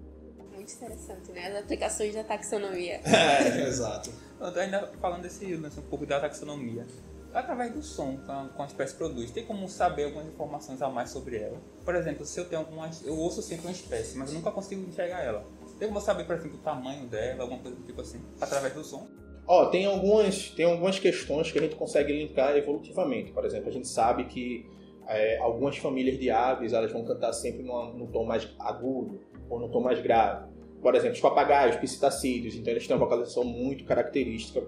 muito 0.67 0.73
interessante, 0.75 1.31
né? 1.31 1.47
As 1.47 1.63
aplicações 1.63 2.13
da 2.13 2.23
taxonomia. 2.23 2.99
É, 3.07 3.67
exato. 3.67 4.11
Ainda 4.55 4.91
falando 4.99 5.21
desse 5.21 5.55
lance 5.55 5.79
um 5.79 5.83
pouco 5.83 6.05
da 6.05 6.19
taxonomia, 6.19 6.85
através 7.33 7.71
do 7.71 7.81
som 7.81 8.17
que 8.17 8.29
a 8.29 8.65
espécie 8.65 8.95
produz, 8.95 9.31
tem 9.31 9.45
como 9.45 9.67
saber 9.67 10.05
algumas 10.05 10.27
informações 10.27 10.81
a 10.81 10.89
mais 10.89 11.09
sobre 11.09 11.37
ela? 11.37 11.57
Por 11.83 11.95
exemplo, 11.95 12.25
se 12.25 12.39
eu 12.39 12.45
tenho 12.45 12.61
alguma. 12.61 12.89
Eu 13.03 13.17
ouço 13.17 13.41
sempre 13.41 13.65
uma 13.67 13.71
espécie, 13.71 14.17
mas 14.17 14.29
eu 14.29 14.35
nunca 14.35 14.51
consigo 14.51 14.87
enxergar 14.87 15.23
ela. 15.23 15.45
Tem 15.79 15.87
como 15.87 16.01
saber, 16.01 16.25
por 16.25 16.35
exemplo, 16.35 16.57
o 16.57 16.61
tamanho 16.61 17.07
dela, 17.07 17.43
alguma 17.43 17.59
coisa 17.61 17.77
do 17.77 17.83
tipo 17.83 18.01
assim, 18.01 18.21
através 18.41 18.73
do 18.73 18.83
som? 18.83 19.07
Ó, 19.47 19.63
oh, 19.63 19.69
tem 19.69 19.85
algumas, 19.85 20.49
tem 20.49 20.65
algumas 20.65 20.99
questões 20.99 21.51
que 21.51 21.57
a 21.57 21.61
gente 21.61 21.75
consegue 21.75 22.11
linkar 22.11 22.55
evolutivamente. 22.57 23.31
Por 23.31 23.45
exemplo, 23.45 23.69
a 23.69 23.71
gente 23.71 23.87
sabe 23.87 24.25
que 24.25 24.69
é, 25.07 25.37
algumas 25.37 25.77
famílias 25.77 26.19
de 26.19 26.29
aves 26.29 26.73
elas 26.73 26.91
vão 26.91 27.05
cantar 27.05 27.31
sempre 27.31 27.63
num 27.63 28.07
tom 28.11 28.25
mais 28.25 28.49
agudo 28.59 29.21
ou 29.49 29.59
num 29.59 29.69
tom 29.69 29.79
mais 29.79 30.01
grave 30.01 30.56
por 30.81 30.95
exemplo, 30.95 31.15
os 31.15 31.21
papagaios, 31.21 31.75
piscitacídeos, 31.75 32.55
então 32.55 32.71
eles 32.71 32.87
têm 32.87 32.95
uma 32.95 33.03
vocalização 33.05 33.43
muito 33.43 33.83
característica 33.83 34.63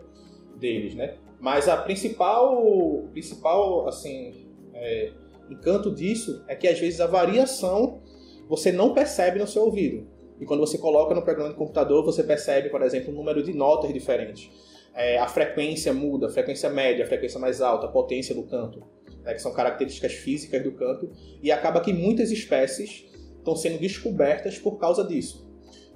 deles, 0.57 0.95
né? 0.95 1.17
Mas 1.39 1.69
a 1.69 1.77
principal, 1.77 3.07
principal 3.11 3.87
assim, 3.87 4.47
é, 4.73 5.11
encanto 5.49 5.93
disso 5.93 6.43
é 6.47 6.55
que 6.55 6.67
às 6.67 6.79
vezes 6.79 6.99
a 6.99 7.07
variação 7.07 8.01
você 8.47 8.71
não 8.71 8.93
percebe 8.93 9.39
no 9.39 9.47
seu 9.47 9.63
ouvido. 9.63 10.07
E 10.39 10.45
quando 10.45 10.61
você 10.61 10.77
coloca 10.77 11.13
no 11.13 11.21
programa 11.21 11.51
de 11.51 11.55
computador, 11.55 12.03
você 12.03 12.23
percebe, 12.23 12.69
por 12.69 12.81
exemplo, 12.81 13.13
um 13.13 13.15
número 13.15 13.43
de 13.43 13.53
notas 13.53 13.93
diferentes. 13.93 14.49
É, 14.93 15.17
a 15.17 15.27
frequência 15.27 15.93
muda, 15.93 16.27
a 16.27 16.29
frequência 16.29 16.69
média, 16.69 17.03
a 17.03 17.07
frequência 17.07 17.39
mais 17.39 17.61
alta, 17.61 17.85
a 17.85 17.89
potência 17.89 18.33
do 18.33 18.43
canto, 18.43 18.81
né, 19.23 19.33
que 19.33 19.41
são 19.41 19.53
características 19.53 20.13
físicas 20.13 20.63
do 20.63 20.71
canto, 20.71 21.11
e 21.43 21.51
acaba 21.51 21.81
que 21.81 21.93
muitas 21.93 22.31
espécies 22.31 23.05
estão 23.37 23.55
sendo 23.55 23.79
descobertas 23.79 24.57
por 24.57 24.77
causa 24.77 25.03
disso. 25.03 25.48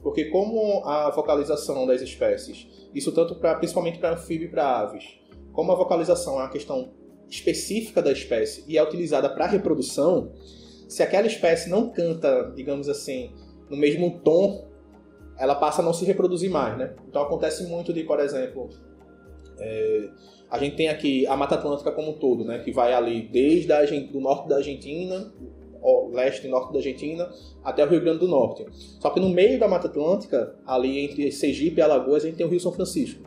Porque 0.03 0.25
como 0.25 0.85
a 0.85 1.09
vocalização 1.09 1.87
das 1.87 2.01
espécies, 2.01 2.67
isso 2.93 3.11
tanto 3.11 3.35
para 3.35 3.55
principalmente 3.55 3.97
para 3.97 4.13
anfíbio 4.13 4.47
e 4.47 4.51
para 4.51 4.79
aves, 4.79 5.17
como 5.53 5.71
a 5.71 5.75
vocalização 5.75 6.33
é 6.33 6.43
uma 6.43 6.49
questão 6.49 6.91
específica 7.29 8.01
da 8.01 8.11
espécie 8.11 8.65
e 8.67 8.77
é 8.77 8.83
utilizada 8.83 9.29
para 9.29 9.47
reprodução, 9.47 10.33
se 10.89 11.01
aquela 11.01 11.25
espécie 11.25 11.69
não 11.69 11.89
canta, 11.89 12.51
digamos 12.55 12.89
assim, 12.89 13.31
no 13.69 13.77
mesmo 13.77 14.19
tom, 14.19 14.67
ela 15.39 15.55
passa 15.55 15.81
a 15.81 15.85
não 15.85 15.93
se 15.93 16.05
reproduzir 16.05 16.51
mais, 16.51 16.77
né? 16.77 16.93
Então 17.07 17.21
acontece 17.21 17.65
muito 17.65 17.91
de, 17.93 18.03
por 18.03 18.19
exemplo, 18.19 18.69
é, 19.57 20.09
a 20.49 20.59
gente 20.59 20.75
tem 20.75 20.89
aqui 20.89 21.25
a 21.25 21.35
Mata 21.35 21.55
Atlântica 21.55 21.91
como 21.91 22.11
um 22.11 22.13
todo, 22.13 22.43
né? 22.43 22.59
Que 22.59 22.71
vai 22.71 22.93
ali 22.93 23.21
desde 23.23 23.71
a, 23.71 23.83
do 23.83 24.19
norte 24.19 24.47
da 24.47 24.57
Argentina, 24.57 25.33
leste 26.11 26.47
e 26.47 26.49
norte 26.49 26.71
da 26.71 26.79
Argentina 26.79 27.29
até 27.63 27.83
o 27.83 27.89
Rio 27.89 28.01
Grande 28.01 28.19
do 28.19 28.27
Norte. 28.27 28.65
Só 28.99 29.09
que 29.09 29.19
no 29.19 29.29
meio 29.29 29.59
da 29.59 29.67
Mata 29.67 29.87
Atlântica, 29.87 30.55
ali 30.65 30.99
entre 30.99 31.31
Sergipe 31.31 31.79
e 31.79 31.81
Alagoas, 31.81 32.23
a 32.23 32.27
gente 32.27 32.37
tem 32.37 32.45
o 32.45 32.49
Rio 32.49 32.59
São 32.59 32.71
Francisco. 32.71 33.23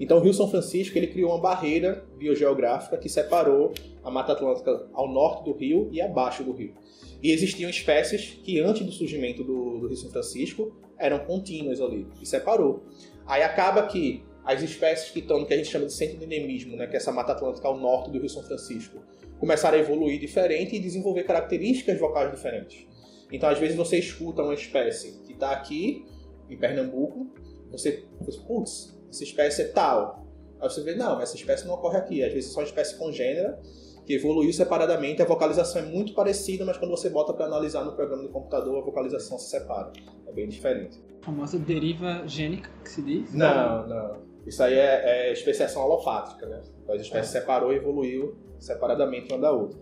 Então 0.00 0.18
o 0.18 0.20
Rio 0.20 0.32
São 0.32 0.48
Francisco 0.48 0.96
ele 0.96 1.08
criou 1.08 1.30
uma 1.30 1.40
barreira 1.40 2.04
biogeográfica 2.16 2.96
que 2.96 3.08
separou 3.08 3.72
a 4.04 4.10
Mata 4.10 4.32
Atlântica 4.32 4.86
ao 4.92 5.08
norte 5.08 5.44
do 5.44 5.52
rio 5.52 5.88
e 5.90 6.00
abaixo 6.00 6.44
do 6.44 6.52
rio. 6.52 6.74
E 7.22 7.32
existiam 7.32 7.68
espécies 7.68 8.38
que 8.42 8.60
antes 8.60 8.86
do 8.86 8.92
surgimento 8.92 9.42
do, 9.42 9.78
do 9.80 9.88
Rio 9.88 9.96
São 9.96 10.10
Francisco 10.10 10.72
eram 10.96 11.18
contínuas 11.20 11.80
ali, 11.80 12.06
e 12.20 12.26
separou. 12.26 12.84
Aí 13.26 13.42
acaba 13.42 13.82
que 13.86 14.22
as 14.44 14.62
espécies 14.62 15.10
que 15.10 15.18
estão 15.18 15.40
no 15.40 15.46
que 15.46 15.52
a 15.52 15.56
gente 15.56 15.68
chama 15.68 15.86
de 15.86 15.92
centro 15.92 16.16
de 16.16 16.24
endemismo, 16.24 16.76
né, 16.76 16.86
que 16.86 16.94
é 16.94 16.96
essa 16.96 17.12
Mata 17.12 17.32
Atlântica 17.32 17.68
ao 17.68 17.76
norte 17.76 18.10
do 18.10 18.18
Rio 18.18 18.30
São 18.30 18.42
Francisco, 18.42 18.98
começaram 19.38 19.76
a 19.76 19.80
evoluir 19.80 20.18
diferente 20.18 20.76
e 20.76 20.78
desenvolver 20.78 21.24
características 21.24 21.98
vocais 21.98 22.30
diferentes. 22.30 22.86
Então, 23.30 23.48
às 23.48 23.58
vezes, 23.58 23.76
você 23.76 23.98
escuta 23.98 24.42
uma 24.42 24.54
espécie 24.54 25.20
que 25.24 25.32
está 25.32 25.52
aqui, 25.52 26.04
em 26.48 26.56
Pernambuco, 26.56 27.26
você 27.70 28.04
pensa, 28.18 28.40
putz, 28.46 28.98
essa 29.10 29.22
espécie 29.22 29.62
é 29.62 29.64
tal. 29.66 30.26
Aí 30.60 30.68
você 30.68 30.82
vê, 30.82 30.94
não, 30.94 31.20
essa 31.20 31.36
espécie 31.36 31.66
não 31.66 31.74
ocorre 31.74 31.98
aqui. 31.98 32.22
Às 32.22 32.32
vezes 32.32 32.50
é 32.50 32.54
só 32.54 32.60
uma 32.60 32.66
espécie 32.66 32.96
congênera 32.96 33.60
que 34.06 34.14
evoluiu 34.14 34.52
separadamente. 34.52 35.20
A 35.20 35.24
vocalização 35.26 35.82
é 35.82 35.84
muito 35.84 36.14
parecida, 36.14 36.64
mas 36.64 36.78
quando 36.78 36.90
você 36.90 37.10
bota 37.10 37.32
para 37.32 37.44
analisar 37.44 37.84
no 37.84 37.92
programa 37.92 38.22
do 38.22 38.30
computador, 38.30 38.78
a 38.78 38.84
vocalização 38.84 39.38
se 39.38 39.50
separa. 39.50 39.92
É 40.26 40.32
bem 40.32 40.48
diferente. 40.48 40.98
A 41.20 41.26
famosa 41.26 41.58
deriva 41.58 42.26
gênica 42.26 42.70
que 42.82 42.90
se 42.90 43.02
diz? 43.02 43.34
Não, 43.34 43.86
não. 43.86 44.27
Isso 44.46 44.62
aí 44.62 44.74
é, 44.74 45.28
é 45.28 45.32
especiação 45.32 45.82
alofática, 45.82 46.46
né? 46.46 46.62
Então, 46.82 46.94
as 46.94 47.02
espécies 47.02 47.32
separou 47.32 47.72
e 47.72 47.76
evoluiu 47.76 48.36
separadamente 48.58 49.32
uma 49.32 49.40
da 49.40 49.52
outra. 49.52 49.78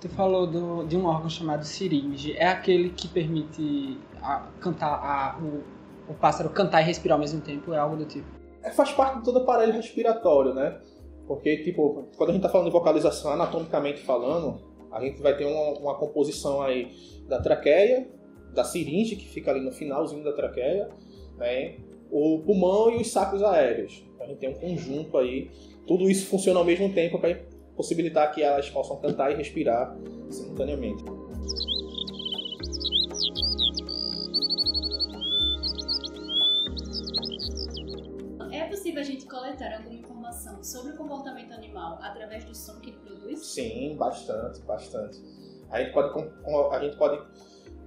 Tu 0.00 0.08
falou 0.10 0.46
do, 0.46 0.84
de 0.84 0.96
um 0.96 1.06
órgão 1.06 1.28
chamado 1.28 1.64
siringe. 1.64 2.36
É 2.36 2.46
aquele 2.46 2.90
que 2.90 3.08
permite 3.08 3.98
a, 4.20 4.46
cantar 4.60 4.94
a, 4.94 5.38
o, 5.42 6.12
o 6.12 6.14
pássaro 6.14 6.50
cantar 6.50 6.80
e 6.82 6.84
respirar 6.84 7.16
ao 7.16 7.20
mesmo 7.20 7.40
tempo? 7.40 7.72
É 7.72 7.78
algo 7.78 7.96
do 7.96 8.04
tipo? 8.04 8.26
É, 8.62 8.70
faz 8.70 8.92
parte 8.92 9.18
de 9.18 9.24
todo 9.24 9.40
o 9.40 9.42
aparelho 9.42 9.72
respiratório, 9.72 10.54
né? 10.54 10.80
Porque, 11.26 11.58
tipo, 11.58 12.08
quando 12.16 12.30
a 12.30 12.32
gente 12.32 12.40
está 12.40 12.48
falando 12.48 12.66
de 12.66 12.72
vocalização, 12.72 13.32
anatomicamente 13.32 14.00
falando, 14.02 14.60
a 14.90 15.00
gente 15.00 15.20
vai 15.20 15.36
ter 15.36 15.44
uma, 15.44 15.78
uma 15.78 15.94
composição 15.96 16.62
aí 16.62 16.92
da 17.28 17.40
traqueia, 17.40 18.08
da 18.52 18.64
siringe, 18.64 19.16
que 19.16 19.28
fica 19.28 19.50
ali 19.50 19.60
no 19.60 19.72
finalzinho 19.72 20.22
da 20.22 20.32
traqueia, 20.32 20.88
né? 21.36 21.76
O 22.12 22.40
pulmão 22.40 22.90
e 22.90 23.00
os 23.00 23.10
sacos 23.10 23.42
aéreos. 23.42 24.04
A 24.20 24.26
gente 24.26 24.38
tem 24.38 24.50
um 24.50 24.54
conjunto 24.54 25.16
aí. 25.16 25.50
Tudo 25.86 26.10
isso 26.10 26.26
funciona 26.26 26.58
ao 26.58 26.64
mesmo 26.64 26.92
tempo 26.92 27.18
para 27.18 27.42
possibilitar 27.74 28.32
que 28.34 28.42
elas 28.42 28.68
possam 28.68 29.00
cantar 29.00 29.32
e 29.32 29.34
respirar 29.34 29.96
simultaneamente. 30.28 31.02
É 38.52 38.64
possível 38.68 39.00
a 39.00 39.04
gente 39.04 39.26
coletar 39.26 39.72
alguma 39.72 39.94
informação 39.94 40.62
sobre 40.62 40.92
o 40.92 40.96
comportamento 40.96 41.52
animal 41.54 41.98
através 42.02 42.44
do 42.44 42.54
som 42.54 42.78
que 42.78 42.90
ele 42.90 42.98
produz? 42.98 43.46
Sim, 43.46 43.96
bastante, 43.96 44.60
bastante. 44.60 45.18
A 45.70 45.80
gente 45.80 45.94
pode, 45.94 46.30
a 46.70 46.78
gente 46.78 46.96
pode 46.98 47.22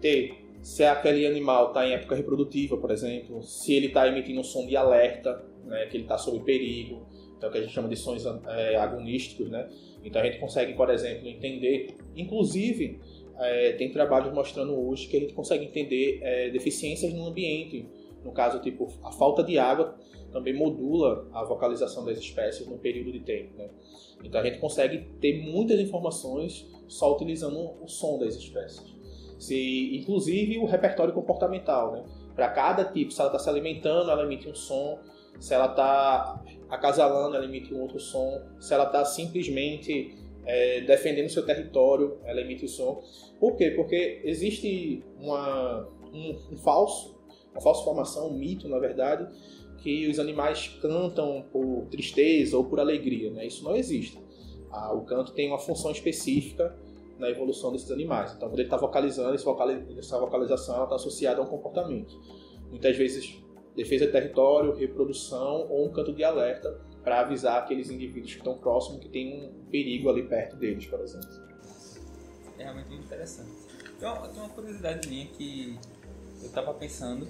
ter 0.02 0.45
se 0.66 0.84
aquele 0.84 1.28
animal 1.28 1.68
está 1.68 1.88
em 1.88 1.94
época 1.94 2.16
reprodutiva, 2.16 2.76
por 2.76 2.90
exemplo, 2.90 3.44
se 3.44 3.72
ele 3.72 3.86
está 3.86 4.08
emitindo 4.08 4.40
um 4.40 4.44
som 4.44 4.66
de 4.66 4.76
alerta, 4.76 5.46
né, 5.64 5.86
que 5.86 5.96
ele 5.96 6.06
está 6.06 6.18
sob 6.18 6.44
perigo, 6.44 7.06
então 7.38 7.52
que 7.52 7.60
a 7.60 7.62
gente 7.62 7.72
chama 7.72 7.88
de 7.88 7.96
sons 7.96 8.26
é, 8.48 8.76
agonísticos, 8.76 9.48
né? 9.48 9.70
Então 10.04 10.20
a 10.20 10.26
gente 10.26 10.40
consegue, 10.40 10.74
por 10.74 10.90
exemplo, 10.90 11.28
entender, 11.28 11.96
inclusive 12.16 13.00
é, 13.38 13.74
tem 13.74 13.92
trabalhos 13.92 14.34
mostrando 14.34 14.74
hoje 14.74 15.08
que 15.08 15.16
a 15.16 15.20
gente 15.20 15.36
consegue 15.36 15.66
entender 15.66 16.20
é, 16.24 16.50
deficiências 16.50 17.14
no 17.14 17.28
ambiente, 17.28 17.88
no 18.24 18.32
caso 18.32 18.60
tipo 18.60 18.88
a 19.04 19.12
falta 19.12 19.44
de 19.44 19.60
água 19.60 19.96
também 20.32 20.56
modula 20.56 21.30
a 21.32 21.44
vocalização 21.44 22.04
das 22.04 22.18
espécies 22.18 22.66
num 22.66 22.80
período 22.80 23.12
de 23.12 23.20
tempo, 23.20 23.56
né? 23.56 23.70
Então 24.24 24.42
a 24.42 24.44
gente 24.44 24.58
consegue 24.58 25.06
ter 25.22 25.44
muitas 25.44 25.80
informações 25.80 26.68
só 26.88 27.14
utilizando 27.14 27.84
o 27.84 27.88
som 27.88 28.18
das 28.18 28.36
espécies 28.36 28.96
se 29.38 29.96
inclusive 29.98 30.58
o 30.58 30.66
repertório 30.66 31.14
comportamental, 31.14 31.92
né? 31.92 32.04
Para 32.36 32.50
cada 32.50 32.86
tipo, 32.86 33.12
se 33.12 33.20
ela 33.20 33.30
está 33.30 33.40
se 33.40 33.50
alimentando, 33.50 34.12
ela 34.12 34.24
emite 34.24 34.50
um 34.50 34.56
som. 34.56 35.00
Se 35.40 35.54
ela 35.54 35.68
está 35.68 36.44
acasalando, 36.70 37.36
ela 37.36 37.46
emite 37.46 37.74
um 37.74 37.82
outro 37.82 38.00
som. 38.00 38.42
Se 38.60 38.74
ela 38.74 38.86
está 38.86 39.06
simplesmente 39.06 40.16
é, 40.46 40.82
defendendo 40.82 41.30
seu 41.30 41.46
território, 41.46 42.18
ela 42.26 42.42
emite 42.42 42.66
o 42.66 42.70
som. 42.70 43.02
Por 43.40 43.56
quê? 43.56 43.72
Porque 43.72 44.22
existe 44.26 45.04
uma, 45.20 45.88
um, 46.14 46.54
um 46.54 46.58
falso, 46.58 47.18
uma 47.52 47.62
falsa 47.62 47.84
formação, 47.84 48.28
um 48.28 48.38
mito, 48.38 48.68
na 48.68 48.80
verdade, 48.80 49.28
que 49.78 50.10
os 50.10 50.20
animais 50.20 50.68
cantam 50.82 51.46
por 51.52 51.88
tristeza 51.90 52.58
ou 52.58 52.66
por 52.66 52.80
alegria. 52.80 53.32
Né? 53.32 53.48
Isso 53.48 53.64
não 53.64 53.76
existe. 53.76 54.20
Ah, 54.72 54.94
o 54.94 55.06
canto 55.06 55.32
tem 55.32 55.48
uma 55.48 55.60
função 55.60 55.92
específica 55.92 56.76
na 57.18 57.30
evolução 57.30 57.72
desses 57.72 57.92
animais. 57.92 58.34
Então, 58.34 58.50
quando 58.50 58.60
ele 58.60 58.68
está 58.68 58.78
vocalizando, 58.78 59.34
essa 59.34 60.20
vocalização 60.20 60.84
está 60.84 60.96
associada 60.96 61.40
a 61.40 61.44
um 61.44 61.48
comportamento. 61.48 62.20
Muitas 62.70 62.96
vezes, 62.98 63.42
defesa 63.76 64.06
de 64.06 64.12
território, 64.12 64.74
reprodução 64.74 65.68
ou 65.70 65.86
um 65.86 65.92
canto 65.92 66.14
de 66.14 66.24
alerta 66.24 66.80
para 67.04 67.22
avisar 67.22 67.60
aqueles 67.60 67.90
indivíduos 67.90 68.34
que 68.34 68.40
estão 68.40 68.58
próximos 68.58 69.00
que 69.00 69.10
tem 69.10 69.46
um 69.46 69.70
perigo 69.70 70.10
ali 70.10 70.24
perto 70.24 70.56
deles, 70.56 70.86
por 70.88 71.00
exemplo. 71.00 71.30
É 72.58 72.64
realmente 72.64 72.94
interessante. 72.94 73.52
Uma, 74.02 74.28
tem 74.28 74.40
uma 74.40 74.50
curiosidade 74.50 75.08
minha 75.08 75.28
que 75.28 75.78
eu 76.42 76.48
estava 76.48 76.74
pensando 76.74 77.28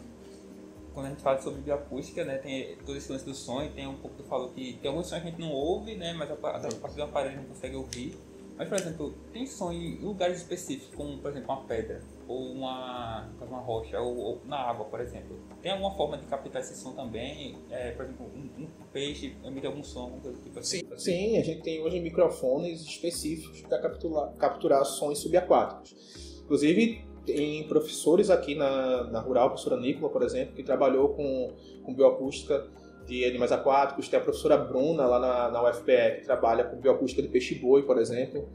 quando 0.96 1.08
a 1.08 1.10
gente 1.10 1.22
fala 1.22 1.42
sobre 1.42 1.60
bioacústica, 1.60 2.24
né, 2.24 2.38
tem 2.38 2.78
todo 2.86 2.98
esse 2.98 3.12
lance 3.12 3.26
do 3.26 3.36
som 3.36 3.62
e 3.62 3.70
tem 3.70 3.86
um 3.86 3.98
pouco 3.98 4.16
do 4.16 4.24
falou 4.24 4.50
que 4.52 4.80
tem 4.82 4.90
alguns 4.90 5.08
sons 5.08 5.22
que 5.22 5.28
a 5.28 5.30
gente 5.30 5.42
não 5.42 5.52
ouve, 5.52 5.96
né, 5.96 6.14
mas 6.14 6.32
a 6.32 6.36
partir 6.36 6.96
do 6.96 7.04
aparelho 7.04 7.36
a 7.36 7.38
gente 7.38 7.50
consegue 7.50 7.76
ouvir. 7.76 8.18
Mas, 8.58 8.70
por 8.70 8.78
exemplo, 8.78 9.14
tem 9.34 9.46
som 9.46 9.72
em 9.72 9.98
lugares 9.98 10.38
específicos, 10.38 10.96
como, 10.96 11.18
por 11.18 11.30
exemplo, 11.30 11.54
uma 11.54 11.66
pedra, 11.66 12.02
ou 12.26 12.54
uma, 12.54 13.30
uma 13.42 13.60
rocha, 13.60 14.00
ou, 14.00 14.18
ou 14.18 14.42
na 14.46 14.58
água, 14.58 14.86
por 14.86 15.02
exemplo. 15.02 15.38
Tem 15.62 15.74
alguma 15.74 15.94
forma 15.96 16.18
de 16.18 16.26
captar 16.26 16.62
esse 16.62 16.76
som 16.76 16.94
também? 16.94 17.58
É, 17.70 17.92
por 17.92 18.06
exemplo, 18.06 18.26
um, 18.34 18.64
um, 18.64 18.68
peixe 18.94 19.36
emite 19.44 19.68
algum 19.68 19.84
som, 19.84 20.04
alguma 20.04 20.22
coisa 20.22 20.42
tipo 20.42 20.60
assim? 20.60 20.80
Sim, 20.80 20.98
sim, 20.98 21.38
a 21.38 21.44
gente 21.44 21.64
tem 21.64 21.82
hoje 21.82 22.00
microfones 22.00 22.82
específicos 22.82 23.62
para 23.62 23.80
capturar, 23.80 24.34
capturar 24.36 24.86
sons 24.86 25.20
subaquáticos. 25.20 26.42
Inclusive, 26.44 27.06
tem 27.26 27.68
professores 27.68 28.30
aqui 28.30 28.56
na, 28.56 29.04
na 29.06 29.20
Rural, 29.20 29.48
a 29.48 29.50
professora 29.50 29.80
Nicola, 29.82 30.10
por 30.10 30.22
exemplo, 30.22 30.56
que 30.56 30.64
trabalhou 30.64 31.10
com, 31.10 31.54
com 31.84 31.94
bioacústica 31.94 32.66
de 33.06 33.26
animais 33.26 33.52
aquáticos, 33.52 34.08
tem 34.08 34.20
a 34.20 34.22
professora 34.22 34.58
Bruna 34.58 35.06
lá 35.06 35.20
na, 35.20 35.52
na 35.52 35.70
UFPE, 35.70 36.20
que 36.20 36.26
trabalha 36.26 36.64
com 36.64 36.78
bioacústica 36.78 37.22
de 37.22 37.28
peixe-boi, 37.28 37.84
por 37.84 37.98
exemplo. 37.98 38.50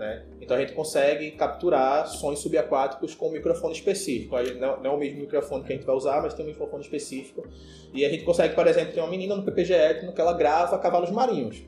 Né? 0.00 0.24
Então 0.40 0.56
a 0.56 0.60
gente 0.60 0.72
consegue 0.72 1.30
capturar 1.32 2.06
sons 2.06 2.38
subaquáticos 2.38 3.14
com 3.14 3.28
um 3.28 3.32
microfone 3.32 3.74
específico. 3.74 4.34
Não, 4.58 4.80
não, 4.80 4.90
é 4.92 4.94
o 4.94 4.98
mesmo 4.98 5.20
microfone 5.20 5.62
que 5.62 5.72
a 5.74 5.76
gente 5.76 5.84
vai 5.84 5.94
usar, 5.94 6.22
mas 6.22 6.32
tem 6.32 6.44
um 6.44 6.48
microfone 6.48 6.82
específico. 6.82 7.46
E 7.92 8.04
a 8.04 8.08
gente 8.08 8.24
consegue, 8.24 8.54
por 8.54 8.66
exemplo, 8.66 8.94
ter 8.94 9.00
uma 9.00 9.10
menina 9.10 9.36
no 9.36 9.42
PPGE 9.42 10.12
que 10.14 10.20
ela 10.20 10.32
grava 10.32 10.78
cavalos 10.78 11.10
marinhos. 11.10 11.62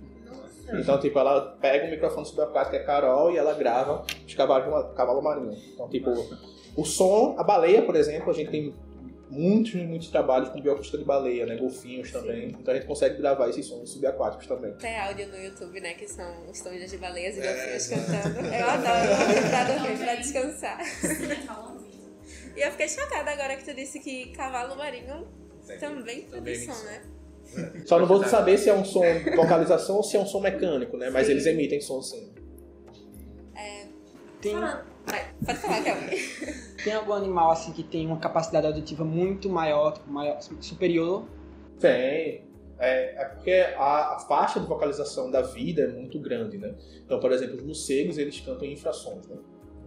Então, 0.73 0.99
tipo, 0.99 1.19
ela 1.19 1.59
pega 1.61 1.87
o 1.87 1.91
microfone 1.91 2.25
subaquático, 2.25 2.71
que 2.71 2.77
é 2.77 2.85
Carol, 2.85 3.31
e 3.31 3.37
ela 3.37 3.53
grava 3.53 4.03
os 4.27 4.35
cavalos 4.35 4.95
cavalo 4.95 5.21
marinho. 5.21 5.55
Então, 5.75 5.87
tipo, 5.91 6.11
o 6.75 6.85
som, 6.87 7.35
a 7.37 7.45
baleia, 7.45 7.83
por 7.83 7.97
exemplo, 7.97 8.31
a 8.31 8.33
gente 8.33 8.51
tem 8.51 8.75
muitos, 9.33 9.75
muitos 9.75 10.09
trabalhos 10.09 10.51
com 10.51 10.61
bioacústica 10.61 10.99
de 10.99 11.05
baleia, 11.05 11.47
né? 11.47 11.57
Golfinhos 11.57 12.13
também. 12.13 12.51
Sim. 12.51 12.57
Então 12.61 12.73
a 12.73 12.77
gente 12.77 12.87
consegue 12.87 13.17
gravar 13.17 13.49
esses 13.49 13.65
sons 13.67 13.91
subaquáticos 13.91 14.47
também. 14.47 14.73
Tem 14.75 14.99
áudio 14.99 15.29
no 15.29 15.37
YouTube, 15.37 15.81
né? 15.81 15.95
Que 15.95 16.07
são 16.07 16.51
os 16.51 16.61
tons 16.61 16.91
de 16.91 16.99
baleias 16.99 17.37
e 17.37 17.41
é, 17.41 17.53
golfinhos 17.53 17.93
é. 17.93 17.97
cantando. 17.97 18.47
Eu 18.55 18.71
adoro 18.71 19.11
ouvir 19.11 19.49
pra 19.49 19.65
dormir, 19.65 19.99
pra 19.99 20.15
descansar. 20.17 20.79
e 22.55 22.61
eu 22.61 22.71
fiquei 22.73 22.89
chocada 22.89 23.31
agora 23.31 23.57
que 23.57 23.65
tu 23.65 23.75
disse 23.75 23.99
que 23.99 24.27
cavalo 24.33 24.77
marinho 24.77 25.27
também 25.81 26.23
produz 26.23 26.65
som, 26.67 26.85
né? 26.85 27.03
É. 27.57 27.87
Só 27.87 27.99
não 27.99 28.07
vou 28.07 28.23
saber 28.25 28.59
se 28.59 28.69
é 28.69 28.75
um 28.75 28.85
som 28.85 29.01
de 29.01 29.35
vocalização 29.37 29.97
ou 29.97 30.03
se 30.03 30.17
é 30.17 30.21
um 30.21 30.27
som 30.27 30.41
mecânico, 30.41 30.97
né? 30.97 31.09
Mas 31.11 31.27
sim. 31.27 31.33
eles 31.33 31.47
emitem 31.47 31.81
som 31.81 32.03
sim. 32.03 32.33
É... 33.55 33.87
Tem... 34.41 34.55
Vai, 34.55 35.35
pode 35.45 35.59
falar, 35.59 35.83
Kelvin. 35.83 36.72
Tem 36.85 36.93
algum 36.93 37.13
animal 37.13 37.51
assim 37.51 37.73
que 37.73 37.83
tem 37.83 38.07
uma 38.07 38.19
capacidade 38.19 38.67
auditiva 38.67 39.05
muito 39.05 39.49
maior, 39.49 40.01
maior 40.07 40.41
superior? 40.41 41.25
Tem. 41.79 42.45
É, 42.79 43.23
é 43.23 43.25
porque 43.27 43.53
a, 43.77 44.17
a, 44.17 44.19
faixa 44.19 44.59
de 44.59 44.67
vocalização 44.67 45.31
da 45.31 45.41
vida 45.41 45.83
é 45.83 45.87
muito 45.87 46.19
grande, 46.19 46.59
né? 46.59 46.75
Então, 47.05 47.21
por 47.21 47.31
exemplo, 47.31 47.57
os 47.57 47.63
morcegos, 47.63 48.19
eles 48.19 48.41
cantam 48.41 48.67
em 48.67 48.73
infrações, 48.73 49.25
né? 49.29 49.37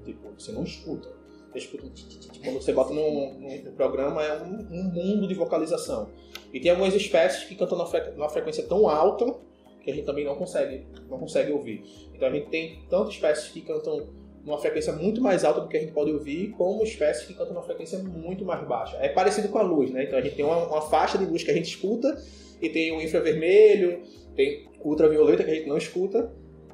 Tipo, 0.05 0.29
você 0.37 0.53
não 0.53 0.63
escuta. 0.63 1.09
Você 1.51 1.59
escuta 1.59 1.83
quando 2.43 2.61
você 2.61 2.71
bota 2.71 2.93
no, 2.93 3.33
no, 3.33 3.71
programa, 3.73 4.23
é 4.23 4.41
um, 4.41 4.59
um, 4.71 4.83
mundo 4.83 5.27
de 5.27 5.33
vocalização. 5.33 6.09
E 6.53 6.59
tem 6.59 6.71
algumas 6.71 6.93
espécies 6.93 7.43
que 7.43 7.55
cantam 7.55 7.77
numa 8.15 8.29
frequência 8.29 8.63
tão 8.63 8.87
alta 8.87 9.25
que 9.81 9.91
a 9.91 9.93
gente 9.93 10.05
também 10.05 10.23
não 10.23 10.35
consegue, 10.35 10.87
não 11.09 11.19
consegue 11.19 11.51
ouvir. 11.51 11.83
Então, 12.13 12.29
a 12.29 12.31
gente 12.31 12.47
tem 12.47 12.85
tantas 12.89 13.15
espécies 13.15 13.51
que 13.51 13.61
cantam 13.61 14.07
numa 14.45 14.59
frequência 14.59 14.93
muito 14.93 15.21
mais 15.21 15.43
alta 15.43 15.61
do 15.61 15.67
que 15.67 15.75
a 15.75 15.79
gente 15.79 15.91
pode 15.91 16.11
ouvir, 16.11 16.51
como 16.51 16.83
espécies 16.83 17.25
que 17.25 17.33
cantam 17.33 17.53
numa 17.53 17.63
frequência 17.63 17.97
muito 17.99 18.45
mais 18.45 18.65
baixa. 18.67 18.95
É 18.97 19.09
parecido 19.09 19.49
com 19.49 19.57
a 19.57 19.63
luz, 19.63 19.89
né? 19.89 20.03
Então 20.03 20.19
a 20.19 20.21
gente 20.21 20.35
tem 20.35 20.45
uma, 20.45 20.67
uma 20.67 20.81
faixa 20.81 21.17
de 21.17 21.25
luz 21.25 21.43
que 21.43 21.51
a 21.51 21.53
gente 21.53 21.69
escuta, 21.69 22.15
e 22.61 22.69
tem 22.69 22.91
o 22.91 23.01
infravermelho, 23.01 24.01
tem 24.35 24.67
ultravioleta 24.83 25.43
que 25.43 25.51
a 25.51 25.55
gente 25.55 25.67
não 25.67 25.77
escuta, 25.77 26.31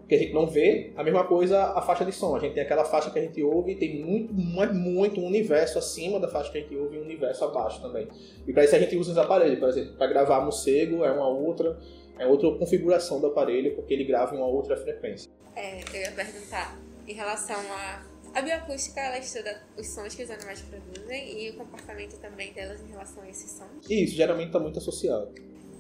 que 0.08 0.16
a 0.16 0.18
gente 0.18 0.34
não 0.34 0.46
vê. 0.46 0.92
A 0.96 1.04
mesma 1.04 1.24
coisa 1.24 1.64
a 1.64 1.82
faixa 1.82 2.04
de 2.04 2.12
som. 2.12 2.36
A 2.36 2.40
gente 2.40 2.54
tem 2.54 2.64
aquela 2.64 2.84
faixa 2.84 3.10
que 3.10 3.18
a 3.18 3.22
gente 3.22 3.42
ouve 3.42 3.72
e 3.72 3.76
tem 3.76 4.04
muito, 4.04 4.34
muito, 4.34 4.74
muito 4.74 5.22
um 5.22 5.26
universo 5.26 5.80
acima 5.80 6.20
da 6.20 6.28
faixa 6.28 6.52
que 6.52 6.58
a 6.58 6.62
gente 6.62 6.76
ouve 6.76 6.98
e 6.98 7.00
um 7.00 7.04
universo 7.04 7.46
abaixo 7.46 7.82
também. 7.82 8.08
E 8.46 8.52
para 8.52 8.66
isso 8.66 8.76
a 8.76 8.80
gente 8.80 8.96
usa 8.98 9.12
os 9.12 9.18
aparelhos, 9.18 9.58
por 9.60 9.70
exemplo, 9.70 9.94
para 9.94 10.08
gravar 10.08 10.42
morcego 10.42 11.06
é 11.06 11.12
uma 11.12 11.30
outra, 11.30 11.80
é 12.20 12.28
outra 12.28 12.52
configuração 12.52 13.22
do 13.22 13.28
aparelho, 13.28 13.74
porque 13.76 13.94
ele 13.94 14.04
grava 14.04 14.36
em 14.36 14.38
uma 14.38 14.48
outra 14.48 14.76
frequência. 14.76 15.32
É, 15.56 15.80
eu 15.94 16.02
ia 16.02 16.12
perguntar 16.12 16.78
em 17.12 17.16
relação 17.16 17.60
a. 17.72 18.10
A 18.34 18.42
bioacústica, 18.42 18.98
ela 19.02 19.18
estuda 19.18 19.62
os 19.78 19.88
sons 19.88 20.16
que 20.16 20.24
os 20.24 20.32
animais 20.32 20.62
produzem 20.62 21.44
e 21.44 21.50
o 21.50 21.56
comportamento 21.58 22.18
também 22.18 22.54
delas 22.54 22.80
em 22.80 22.88
relação 22.88 23.22
a 23.24 23.30
esses 23.30 23.52
sons. 23.52 23.90
Isso, 23.90 24.16
geralmente 24.16 24.48
está 24.48 24.60
muito 24.60 24.80
associado. 24.80 25.36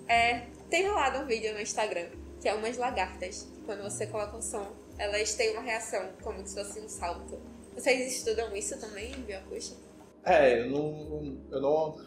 É, 0.05 0.47
tem 0.69 0.85
rolado 0.85 1.19
um 1.19 1.25
vídeo 1.25 1.53
no 1.53 1.61
Instagram, 1.61 2.07
que 2.41 2.49
é 2.49 2.53
umas 2.53 2.75
lagartas, 2.77 3.47
que 3.55 3.61
quando 3.61 3.83
você 3.83 4.05
coloca 4.05 4.35
um 4.35 4.41
som, 4.41 4.69
elas 4.97 5.33
têm 5.35 5.51
uma 5.53 5.61
reação, 5.61 6.09
como 6.21 6.45
se 6.45 6.53
fosse 6.53 6.81
um 6.81 6.89
salto. 6.89 7.39
Vocês 7.73 8.17
estudam 8.17 8.53
isso 8.53 8.77
também 8.81 9.13
em 9.13 9.21
bioacústica? 9.21 9.79
É, 10.25 10.59
eu 10.59 10.69
não, 10.69 11.37
eu 11.51 11.61
não, 11.61 11.97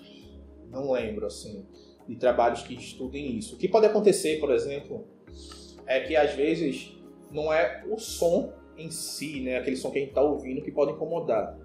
não 0.68 0.92
lembro, 0.92 1.24
assim. 1.26 1.66
de 2.06 2.16
trabalhos 2.16 2.62
que 2.64 2.74
estudem 2.74 3.38
isso. 3.38 3.54
O 3.54 3.58
que 3.58 3.66
pode 3.66 3.87
acontecer, 3.87 4.38
por 4.40 4.52
exemplo, 4.52 5.06
é 5.87 6.00
que 6.00 6.14
às 6.14 6.34
vezes 6.34 6.92
não 7.30 7.50
é 7.50 7.82
o 7.88 7.98
som 7.98 8.52
em 8.76 8.90
si, 8.90 9.40
né, 9.40 9.58
aquele 9.58 9.76
som 9.76 9.90
que 9.90 9.98
a 9.98 10.00
gente 10.00 10.10
está 10.10 10.22
ouvindo 10.22 10.62
que 10.62 10.70
pode 10.70 10.92
incomodar, 10.92 11.56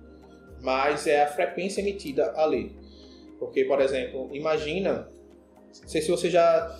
mas 0.61 1.07
é 1.07 1.23
a 1.23 1.27
frequência 1.27 1.81
emitida 1.81 2.33
ali. 2.35 2.75
Porque, 3.39 3.63
por 3.63 3.79
exemplo, 3.79 4.29
imagina, 4.33 5.09
não 5.81 5.89
sei 5.89 6.01
se 6.01 6.11
você 6.11 6.29
já 6.29 6.75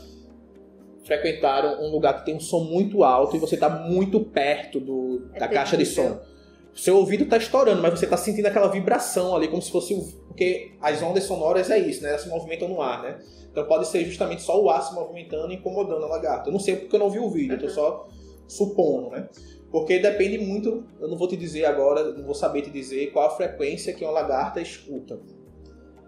frequentaram 1.04 1.82
um 1.82 1.90
lugar 1.90 2.20
que 2.20 2.26
tem 2.26 2.36
um 2.36 2.40
som 2.40 2.64
muito 2.64 3.04
alto 3.04 3.36
e 3.36 3.40
você 3.40 3.56
está 3.56 3.70
muito 3.70 4.20
perto 4.20 4.80
do, 4.80 5.30
É 5.34 5.40
da 5.40 5.48
caixa 5.48 5.78
de 5.78 5.86
som. 5.86 6.20
Seu 6.74 6.98
ouvido 6.98 7.24
está 7.24 7.38
estourando, 7.38 7.82
mas 7.82 7.98
você 7.98 8.06
está 8.06 8.16
sentindo 8.16 8.46
aquela 8.46 8.68
vibração 8.68 9.36
ali, 9.36 9.48
como 9.48 9.62
se 9.62 9.72
fosse 9.72 9.94
o. 9.94 10.02
Porque 10.28 10.72
as 10.80 11.02
ondas 11.02 11.24
sonoras 11.24 11.70
é 11.70 11.80
isso, 11.80 12.04
né? 12.04 12.10
Elas 12.10 12.22
se 12.22 12.30
movimentam 12.30 12.70
no 12.70 12.82
ar, 12.82 13.02
né? 13.02 13.20
Então 13.52 13.66
pode 13.66 13.88
ser 13.88 14.06
justamente 14.06 14.42
só 14.42 14.62
o 14.62 14.70
ar 14.70 14.82
se 14.84 14.94
movimentando 14.94 15.52
e 15.52 15.56
incomodando 15.56 16.06
a 16.06 16.08
lagarta. 16.08 16.50
Eu 16.50 16.54
não 16.54 16.60
sei 16.60 16.76
porque 16.76 16.96
eu 16.96 17.00
não 17.00 17.10
vi 17.10 17.20
o 17.20 17.30
vídeo, 17.30 17.56
eu 17.56 17.60
tô 17.60 17.70
só 17.70 18.08
supondo, 18.48 19.10
né? 19.10 19.28
Porque 19.72 20.00
depende 20.00 20.38
muito, 20.40 20.84
eu 21.00 21.08
não 21.08 21.18
vou 21.18 21.28
te 21.28 21.38
dizer 21.38 21.66
agora, 21.66 22.12
não 22.12 22.26
vou 22.26 22.34
saber 22.34 22.64
te 22.64 22.72
dizer 22.72 23.12
qual 23.12 23.28
a 23.28 23.30
frequência 23.30 23.94
que 23.94 24.04
uma 24.04 24.12
lagarta 24.12 24.60
escuta, 24.60 25.20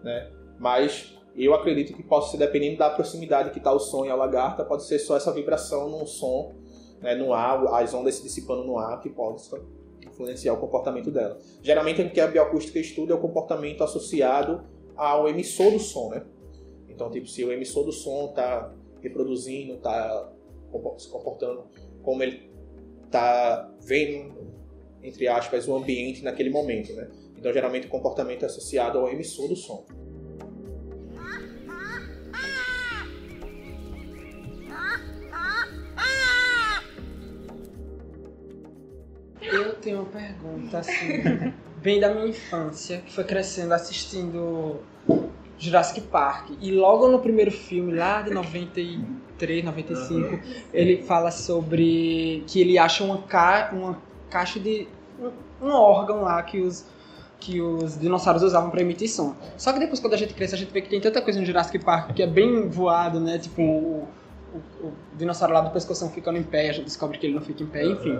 né? 0.03 0.31
Mas 0.59 1.15
eu 1.35 1.53
acredito 1.53 1.93
que 1.93 2.03
possa 2.03 2.31
ser 2.31 2.37
dependendo 2.37 2.77
da 2.77 2.89
proximidade 2.89 3.51
que 3.51 3.59
está 3.59 3.71
o 3.71 3.79
som 3.79 4.05
e 4.05 4.09
a 4.09 4.15
lagarta, 4.15 4.65
pode 4.65 4.83
ser 4.85 4.99
só 4.99 5.15
essa 5.15 5.31
vibração 5.31 5.89
no 5.89 6.05
som, 6.07 6.53
né, 6.99 7.15
no 7.15 7.33
ar, 7.33 7.63
as 7.75 7.93
ondas 7.93 8.15
se 8.15 8.23
dissipando 8.23 8.63
no 8.63 8.77
ar 8.77 8.99
que 8.99 9.09
pode 9.09 9.41
influenciar 10.05 10.53
o 10.53 10.57
comportamento 10.57 11.09
dela. 11.11 11.37
Geralmente 11.61 12.01
o 12.01 12.09
que 12.09 12.19
a 12.19 12.27
bioacústica 12.27 12.79
estuda 12.79 13.13
é 13.13 13.15
o 13.15 13.19
comportamento 13.19 13.83
associado 13.83 14.63
ao 14.95 15.27
emissor 15.27 15.71
do 15.71 15.79
som, 15.79 16.09
né? 16.09 16.25
Então, 16.89 17.09
tipo, 17.09 17.27
se 17.27 17.43
o 17.43 17.51
emissor 17.51 17.85
do 17.85 17.91
som 17.91 18.25
está 18.25 18.71
reproduzindo, 19.01 19.73
está 19.73 20.31
se 20.97 21.09
comportando 21.09 21.63
como 22.03 22.21
ele 22.21 22.50
está 23.11 23.69
vendo, 23.81 24.33
entre 25.03 25.27
aspas, 25.27 25.67
o 25.67 25.75
ambiente 25.75 26.23
naquele 26.23 26.49
momento, 26.49 26.93
né? 26.93 27.09
Então, 27.37 27.51
geralmente 27.51 27.87
o 27.87 27.89
comportamento 27.89 28.43
é 28.43 28.45
associado 28.45 28.99
ao 28.99 29.09
emissor 29.09 29.49
do 29.49 29.55
som. 29.55 29.85
Eu 39.41 39.75
tenho 39.81 39.97
uma 39.97 40.05
pergunta, 40.05 40.77
assim, 40.77 41.51
bem 41.81 41.99
da 41.99 42.13
minha 42.13 42.27
infância, 42.27 43.01
que 43.01 43.11
foi 43.11 43.25
crescendo 43.25 43.73
assistindo 43.73 44.79
Jurassic 45.61 46.01
Park. 46.01 46.49
E 46.59 46.71
logo 46.71 47.07
no 47.07 47.19
primeiro 47.19 47.51
filme, 47.51 47.93
lá 47.93 48.23
de 48.23 48.31
93, 48.31 49.63
95, 49.63 50.39
ele 50.73 51.03
fala 51.03 51.29
sobre 51.29 52.43
que 52.47 52.59
ele 52.59 52.77
acha 52.77 53.03
uma, 53.03 53.19
ca 53.19 53.69
uma 53.71 53.97
caixa 54.29 54.59
de. 54.59 54.87
um, 55.19 55.67
um 55.67 55.71
órgão 55.71 56.23
lá 56.23 56.41
que 56.41 56.59
os. 56.59 56.85
Que 57.39 57.59
os 57.59 57.99
dinossauros 57.99 58.43
usavam 58.43 58.69
para 58.69 58.81
emitir 58.81 59.09
som. 59.09 59.35
Só 59.57 59.73
que 59.73 59.79
depois, 59.79 59.99
quando 59.99 60.13
a 60.13 60.17
gente 60.17 60.31
cresce, 60.31 60.53
a 60.53 60.57
gente 60.59 60.71
vê 60.71 60.79
que 60.79 60.89
tem 60.89 61.01
tanta 61.01 61.23
coisa 61.23 61.39
no 61.39 61.45
Jurassic 61.45 61.79
Park 61.79 62.13
que 62.13 62.21
é 62.21 62.27
bem 62.27 62.69
voado, 62.69 63.19
né? 63.19 63.39
Tipo, 63.39 63.63
o, 63.63 64.07
o, 64.53 64.87
o 64.87 64.93
dinossauro 65.17 65.51
lá 65.51 65.61
do 65.61 65.71
pescoção 65.71 66.11
ficando 66.11 66.37
em 66.37 66.43
pé, 66.43 66.69
a 66.69 66.73
gente 66.73 66.85
descobre 66.85 67.17
que 67.17 67.25
ele 67.25 67.33
não 67.33 67.41
fica 67.41 67.63
em 67.63 67.65
pé, 67.65 67.83
enfim. 67.83 68.19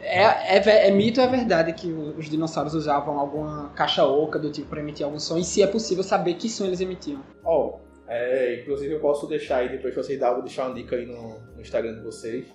É, 0.00 0.58
é, 0.58 0.88
é 0.88 0.90
mito 0.90 1.20
ou 1.20 1.26
é 1.26 1.30
verdade 1.30 1.72
que 1.72 1.90
os 1.90 2.28
dinossauros 2.28 2.74
usavam 2.74 3.18
alguma 3.18 3.70
caixa 3.70 4.04
oca 4.04 4.38
do 4.38 4.50
tipo 4.50 4.68
para 4.68 4.80
emitir 4.80 5.04
algum 5.04 5.18
som? 5.18 5.36
E 5.38 5.44
se 5.44 5.62
é 5.62 5.66
possível 5.66 6.02
saber 6.02 6.34
que 6.34 6.48
som 6.48 6.64
eles 6.64 6.80
emitiam? 6.80 7.22
Ó, 7.44 7.78
é, 8.06 8.60
inclusive 8.60 8.94
eu 8.94 9.00
posso 9.00 9.26
deixar 9.26 9.58
aí, 9.58 9.68
depois 9.68 9.94
vocês 9.94 10.18
dão, 10.18 10.34
vou 10.34 10.42
deixar 10.42 10.66
uma 10.66 10.74
dica 10.74 10.96
aí 10.96 11.06
no, 11.06 11.38
no 11.54 11.60
Instagram 11.60 11.94
de 11.94 12.02
vocês. 12.02 12.46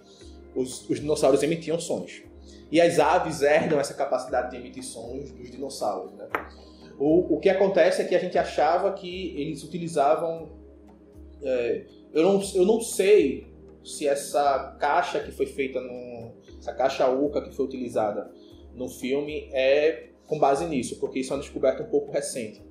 Os, 0.56 0.90
os 0.90 1.00
dinossauros 1.00 1.44
emitiam 1.44 1.80
sons. 1.80 2.24
E 2.72 2.80
as 2.80 3.00
aves 3.00 3.42
herdam 3.42 3.80
essa 3.80 3.94
capacidade 3.94 4.52
de 4.52 4.58
emitir 4.58 4.84
sons 4.84 5.32
dos 5.32 5.50
dinossauros, 5.50 6.14
né? 6.14 6.28
O, 7.00 7.36
o 7.36 7.40
que 7.40 7.50
acontece 7.50 8.02
é 8.02 8.06
que 8.06 8.14
a 8.14 8.20
gente 8.20 8.38
achava 8.38 8.92
que 8.92 9.34
eles 9.40 9.64
utilizavam... 9.64 10.50
é, 11.42 11.86
eu, 12.14 12.24
não, 12.24 12.42
eu 12.54 12.66
não 12.66 12.82
sei 12.82 13.48
se 13.84 14.08
essa 14.08 14.76
caixa 14.80 15.20
que 15.20 15.32
foi 15.32 15.46
feita 15.46 15.80
no... 15.80 16.19
Essa 16.60 16.74
caixa 16.74 17.08
oca 17.10 17.42
que 17.42 17.56
foi 17.56 17.66
utilizada 17.66 18.30
no 18.76 18.88
filme 18.88 19.50
é 19.52 20.10
com 20.28 20.38
base 20.38 20.66
nisso, 20.68 21.00
porque 21.00 21.20
isso 21.20 21.34
é 21.34 21.36
uma 21.38 21.42
descoberta 21.42 21.82
um 21.84 21.88
pouco 21.90 22.12
recente 22.12 22.62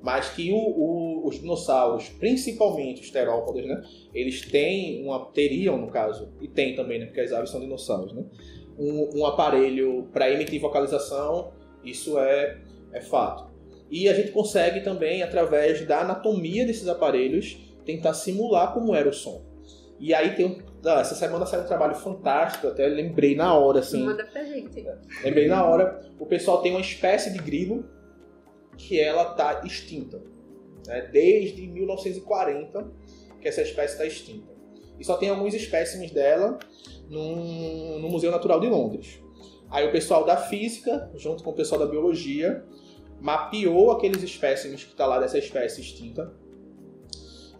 mas 0.00 0.28
que 0.28 0.52
o- 0.52 0.56
o- 0.56 1.26
os 1.26 1.40
dinossauros, 1.40 2.08
principalmente 2.08 3.00
os 3.00 3.10
terópodes, 3.10 3.66
né, 3.66 3.82
eles 4.14 4.42
têm 4.48 5.04
uma 5.04 5.26
teriam 5.32 5.76
no 5.76 5.88
caso 5.88 6.28
e 6.40 6.46
tem 6.46 6.76
também, 6.76 7.00
né, 7.00 7.06
porque 7.06 7.20
as 7.20 7.32
aves 7.32 7.50
são 7.50 7.58
dinossauros, 7.60 8.12
né, 8.12 8.24
um, 8.78 9.18
um 9.18 9.26
aparelho 9.26 10.08
para 10.12 10.30
emitir 10.30 10.60
vocalização, 10.60 11.52
isso 11.84 12.16
é 12.16 12.60
é 12.92 13.00
fato. 13.00 13.50
E 13.90 14.08
a 14.08 14.14
gente 14.14 14.30
consegue 14.30 14.82
também 14.82 15.20
através 15.22 15.84
da 15.84 16.02
anatomia 16.02 16.64
desses 16.64 16.86
aparelhos 16.86 17.58
tentar 17.84 18.14
simular 18.14 18.72
como 18.72 18.94
era 18.94 19.08
o 19.08 19.12
som. 19.12 19.42
E 19.98 20.14
aí 20.14 20.36
tem 20.36 20.58
ah, 20.84 21.00
essa 21.00 21.14
semana 21.14 21.44
saiu 21.46 21.62
um 21.62 21.66
trabalho 21.66 21.94
fantástico, 21.94 22.68
até 22.68 22.86
lembrei 22.86 23.34
na 23.34 23.54
hora 23.54 23.80
assim. 23.80 24.04
Manda 24.04 24.24
pra 24.24 24.44
gente. 24.44 24.84
Lembrei 25.24 25.48
na 25.48 25.64
hora, 25.64 26.00
o 26.18 26.26
pessoal 26.26 26.62
tem 26.62 26.72
uma 26.72 26.80
espécie 26.80 27.32
de 27.32 27.38
grilo 27.38 27.84
que 28.76 29.00
ela 29.00 29.32
está 29.32 29.62
extinta. 29.64 30.20
né? 30.86 31.08
Desde 31.12 31.66
1940 31.66 32.90
que 33.40 33.48
essa 33.48 33.62
espécie 33.62 33.92
está 33.94 34.06
extinta. 34.06 34.48
E 34.98 35.04
só 35.04 35.16
tem 35.16 35.28
alguns 35.28 35.54
espécimes 35.54 36.10
dela 36.10 36.58
num- 37.08 37.98
no 38.00 38.08
Museu 38.08 38.30
Natural 38.30 38.58
de 38.60 38.68
Londres. 38.68 39.20
Aí 39.70 39.86
o 39.86 39.92
pessoal 39.92 40.24
da 40.24 40.36
física, 40.36 41.10
junto 41.14 41.44
com 41.44 41.50
o 41.50 41.54
pessoal 41.54 41.78
da 41.80 41.86
biologia, 41.86 42.64
mapeou 43.20 43.90
aqueles 43.92 44.22
espécimes 44.22 44.82
que 44.84 44.90
está 44.92 45.06
lá 45.06 45.18
dessa 45.20 45.38
espécie 45.38 45.80
extinta. 45.80 46.32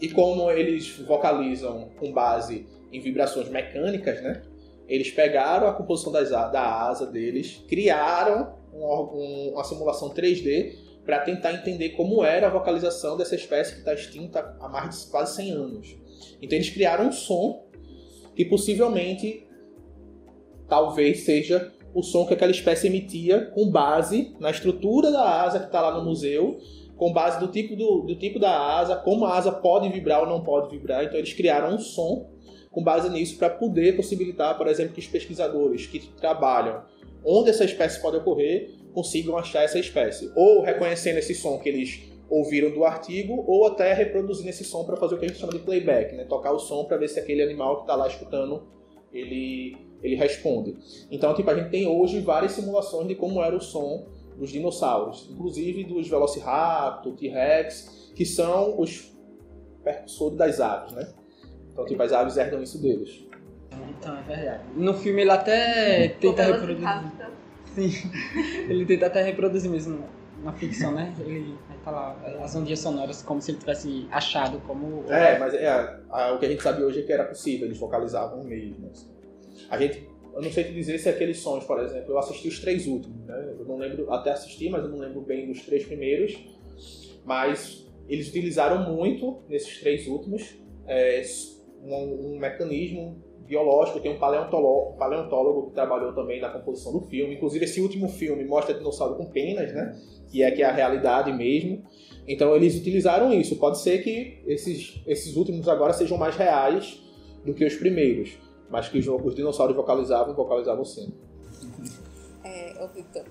E 0.00 0.08
como 0.08 0.50
eles 0.50 0.96
vocalizam 1.00 1.90
com 1.98 2.12
base 2.12 2.66
em 2.92 3.00
vibrações 3.00 3.48
mecânicas, 3.48 4.22
né? 4.22 4.42
Eles 4.88 5.10
pegaram 5.10 5.66
a 5.68 5.72
composição 5.74 6.10
das, 6.12 6.30
da 6.30 6.82
asa 6.88 7.06
deles, 7.06 7.62
criaram 7.68 8.54
um- 8.72 9.50
uma 9.52 9.64
simulação 9.64 10.08
3D 10.10 10.76
para 11.04 11.20
tentar 11.20 11.52
entender 11.52 11.90
como 11.90 12.24
era 12.24 12.46
a 12.46 12.50
vocalização 12.50 13.16
dessa 13.16 13.34
espécie 13.34 13.72
que 13.72 13.78
está 13.80 13.92
extinta 13.94 14.56
há 14.60 14.68
mais 14.68 15.04
de 15.04 15.10
quase 15.10 15.36
100 15.36 15.50
anos. 15.52 15.96
Então 16.40 16.56
eles 16.56 16.70
criaram 16.70 17.08
um 17.08 17.12
som 17.12 17.66
que 18.34 18.44
possivelmente 18.44 19.46
talvez 20.68 21.20
seja 21.24 21.72
o 21.94 22.02
som 22.02 22.26
que 22.26 22.34
aquela 22.34 22.50
espécie 22.50 22.86
emitia 22.86 23.46
com 23.54 23.70
base 23.70 24.34
na 24.38 24.50
estrutura 24.50 25.10
da 25.10 25.42
asa 25.42 25.58
que 25.60 25.66
está 25.66 25.80
lá 25.80 25.96
no 25.98 26.04
museu, 26.04 26.58
com 26.96 27.12
base 27.12 27.40
do 27.40 27.48
tipo, 27.48 27.74
do, 27.74 28.02
do 28.02 28.16
tipo 28.16 28.38
da 28.38 28.76
asa, 28.76 28.96
como 28.96 29.24
a 29.24 29.36
asa 29.36 29.52
pode 29.52 29.88
vibrar 29.88 30.20
ou 30.20 30.26
não 30.26 30.42
pode 30.42 30.70
vibrar. 30.70 31.04
Então 31.04 31.18
eles 31.18 31.32
criaram 31.32 31.74
um 31.74 31.78
som 31.78 32.30
com 32.70 32.82
base 32.82 33.08
nisso 33.10 33.38
para 33.38 33.50
poder 33.50 33.96
possibilitar, 33.96 34.56
por 34.56 34.66
exemplo, 34.66 34.94
que 34.94 35.00
os 35.00 35.06
pesquisadores 35.06 35.86
que 35.86 35.98
trabalham 36.20 36.82
onde 37.24 37.50
essa 37.50 37.64
espécie 37.64 38.00
pode 38.00 38.16
ocorrer 38.16 38.70
consigam 38.92 39.36
achar 39.36 39.62
essa 39.62 39.78
espécie, 39.78 40.30
ou 40.34 40.62
reconhecendo 40.62 41.18
esse 41.18 41.34
som 41.34 41.58
que 41.58 41.68
eles 41.68 42.02
ouviram 42.28 42.70
do 42.70 42.84
artigo, 42.84 43.44
ou 43.46 43.66
até 43.66 43.92
reproduzindo 43.92 44.48
esse 44.50 44.64
som 44.64 44.84
para 44.84 44.96
fazer 44.96 45.14
o 45.14 45.18
que 45.18 45.24
a 45.24 45.28
gente 45.28 45.38
chama 45.38 45.52
de 45.52 45.60
playback, 45.60 46.14
né? 46.14 46.24
tocar 46.24 46.52
o 46.52 46.58
som 46.58 46.84
para 46.84 46.96
ver 46.96 47.08
se 47.08 47.18
aquele 47.18 47.42
animal 47.42 47.76
que 47.76 47.82
está 47.82 47.94
lá 47.94 48.06
escutando 48.06 48.66
ele, 49.12 49.76
ele 50.02 50.14
responde. 50.14 50.76
Então, 51.10 51.34
tipo, 51.34 51.50
a 51.50 51.54
gente 51.54 51.70
tem 51.70 51.86
hoje 51.86 52.20
várias 52.20 52.52
simulações 52.52 53.08
de 53.08 53.14
como 53.14 53.42
era 53.42 53.56
o 53.56 53.60
som 53.60 54.06
dos 54.36 54.50
dinossauros, 54.50 55.28
inclusive 55.30 55.84
dos 55.84 56.08
Velociraptor, 56.08 57.14
T-Rex, 57.14 58.12
que 58.14 58.24
são 58.24 58.78
os 58.78 59.12
percussores 59.82 60.36
das 60.36 60.60
aves, 60.60 60.92
né? 60.92 61.08
Então, 61.78 61.86
tipo, 61.86 62.02
as 62.02 62.12
aves 62.12 62.36
herdam 62.36 62.60
isso 62.60 62.82
deles. 62.82 63.24
Então, 63.88 64.18
é 64.18 64.22
verdade. 64.22 64.62
No 64.74 64.94
filme 64.94 65.22
ele 65.22 65.30
até 65.30 66.08
tenta 66.20 66.42
reproduzir. 66.42 66.88
Sim. 67.72 67.90
Ele 68.68 68.84
tenta 68.84 69.06
até 69.06 69.22
reproduzir 69.22 69.70
mesmo 69.70 70.02
na 70.42 70.52
ficção, 70.52 70.90
né? 70.92 71.14
Ele 71.20 71.54
tá 71.84 71.90
lá, 71.92 72.16
as 72.42 72.56
ondinhas 72.56 72.80
sonoras, 72.80 73.22
como 73.22 73.40
se 73.40 73.52
ele 73.52 73.58
tivesse 73.58 74.08
achado 74.10 74.58
como. 74.66 75.04
É, 75.08 75.38
mas 75.38 75.54
é, 75.54 75.68
a- 76.10 76.32
o 76.34 76.38
que 76.40 76.46
a 76.46 76.48
gente 76.48 76.62
sabe 76.62 76.82
hoje 76.82 77.00
é 77.00 77.02
que 77.04 77.12
era 77.12 77.24
possível, 77.24 77.66
eles 77.66 77.78
vocalizavam 77.78 78.42
mesmo. 78.42 78.90
assim. 78.90 79.06
A 79.70 79.78
gente, 79.78 80.08
eu 80.34 80.42
não 80.42 80.50
sei 80.50 80.64
te 80.64 80.72
dizer 80.72 80.98
se 80.98 81.08
aqueles 81.08 81.38
sons, 81.38 81.62
por 81.64 81.78
exemplo, 81.78 82.10
eu 82.12 82.18
assisti 82.18 82.48
os 82.48 82.58
três 82.58 82.86
últimos, 82.88 83.24
né? 83.24 83.54
Eu 83.56 83.64
não 83.64 83.76
lembro, 83.76 84.12
até 84.12 84.32
assisti, 84.32 84.68
mas 84.68 84.82
eu 84.82 84.88
não 84.90 84.98
lembro 84.98 85.20
bem 85.20 85.46
dos 85.46 85.64
três 85.64 85.84
primeiros. 85.84 86.36
Mas 87.24 87.86
eles 88.08 88.28
utilizaram 88.28 88.92
muito 88.92 89.42
nesses 89.48 89.78
três 89.80 90.06
últimos 90.08 90.56
é, 90.86 91.20
um, 91.82 92.34
um 92.34 92.38
mecanismo 92.38 93.22
biológico. 93.48 94.00
Tem 94.00 94.12
um 94.12 94.18
paleontólogo, 94.18 94.96
paleontólogo 94.98 95.68
que 95.68 95.74
trabalhou 95.74 96.12
também 96.12 96.40
na 96.40 96.50
composição 96.50 96.92
do 96.92 97.00
filme. 97.00 97.34
Inclusive 97.34 97.64
esse 97.64 97.80
último 97.80 98.08
filme 98.08 98.44
mostra 98.44 98.74
dinossauro 98.74 99.16
com 99.16 99.26
penas, 99.26 99.72
né? 99.72 99.98
Que 100.30 100.42
é 100.42 100.50
que 100.50 100.62
é 100.62 100.66
a 100.66 100.72
realidade 100.72 101.32
mesmo 101.32 101.82
Então 102.26 102.54
eles 102.54 102.76
utilizaram 102.76 103.32
isso. 103.32 103.56
Pode 103.56 103.78
ser 103.80 104.02
que 104.02 104.42
esses, 104.46 105.02
esses 105.06 105.34
últimos 105.36 105.66
agora 105.68 105.92
sejam 105.92 106.18
mais 106.18 106.36
reais 106.36 107.02
do 107.44 107.54
que 107.54 107.64
os 107.64 107.74
primeiros, 107.74 108.36
mas 108.70 108.88
que 108.88 108.98
os, 108.98 109.08
os 109.08 109.34
dinossauros 109.34 109.74
vocalizavam, 109.74 110.34
vocalizavam 110.34 110.84
sim. 110.84 111.14
É, 112.44 112.84
ô 112.84 112.88
Victor, 112.88 113.24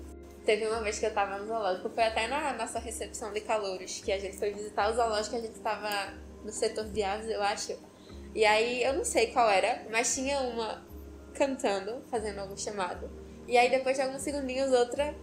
teve 0.44 0.66
uma 0.66 0.82
vez 0.82 0.98
que 0.98 1.06
eu 1.06 1.14
tava 1.14 1.38
no 1.38 1.46
zoológico, 1.46 1.88
foi 1.90 2.04
até 2.04 2.26
na 2.26 2.54
nossa 2.54 2.78
recepção 2.78 3.32
de 3.32 3.40
calouros, 3.42 4.00
que 4.00 4.10
a 4.10 4.18
gente 4.18 4.36
foi 4.36 4.52
visitar 4.52 4.90
o 4.90 4.94
zoológico, 4.94 5.36
a 5.36 5.40
gente 5.40 5.60
tava 5.60 6.14
no 6.44 6.50
setor 6.50 6.84
de 6.86 7.02
aves, 7.02 7.28
eu 7.28 7.42
acho. 7.42 7.87
E 8.34 8.44
aí, 8.44 8.82
eu 8.82 8.94
não 8.94 9.04
sei 9.04 9.28
qual 9.28 9.48
era, 9.50 9.86
mas 9.90 10.14
tinha 10.14 10.40
uma 10.40 10.86
cantando, 11.34 12.02
fazendo 12.10 12.40
algum 12.40 12.56
chamado. 12.56 13.10
E 13.46 13.56
aí, 13.56 13.70
depois 13.70 13.96
de 13.96 14.02
alguns 14.02 14.22
segundinhos, 14.22 14.72
outra 14.72 15.14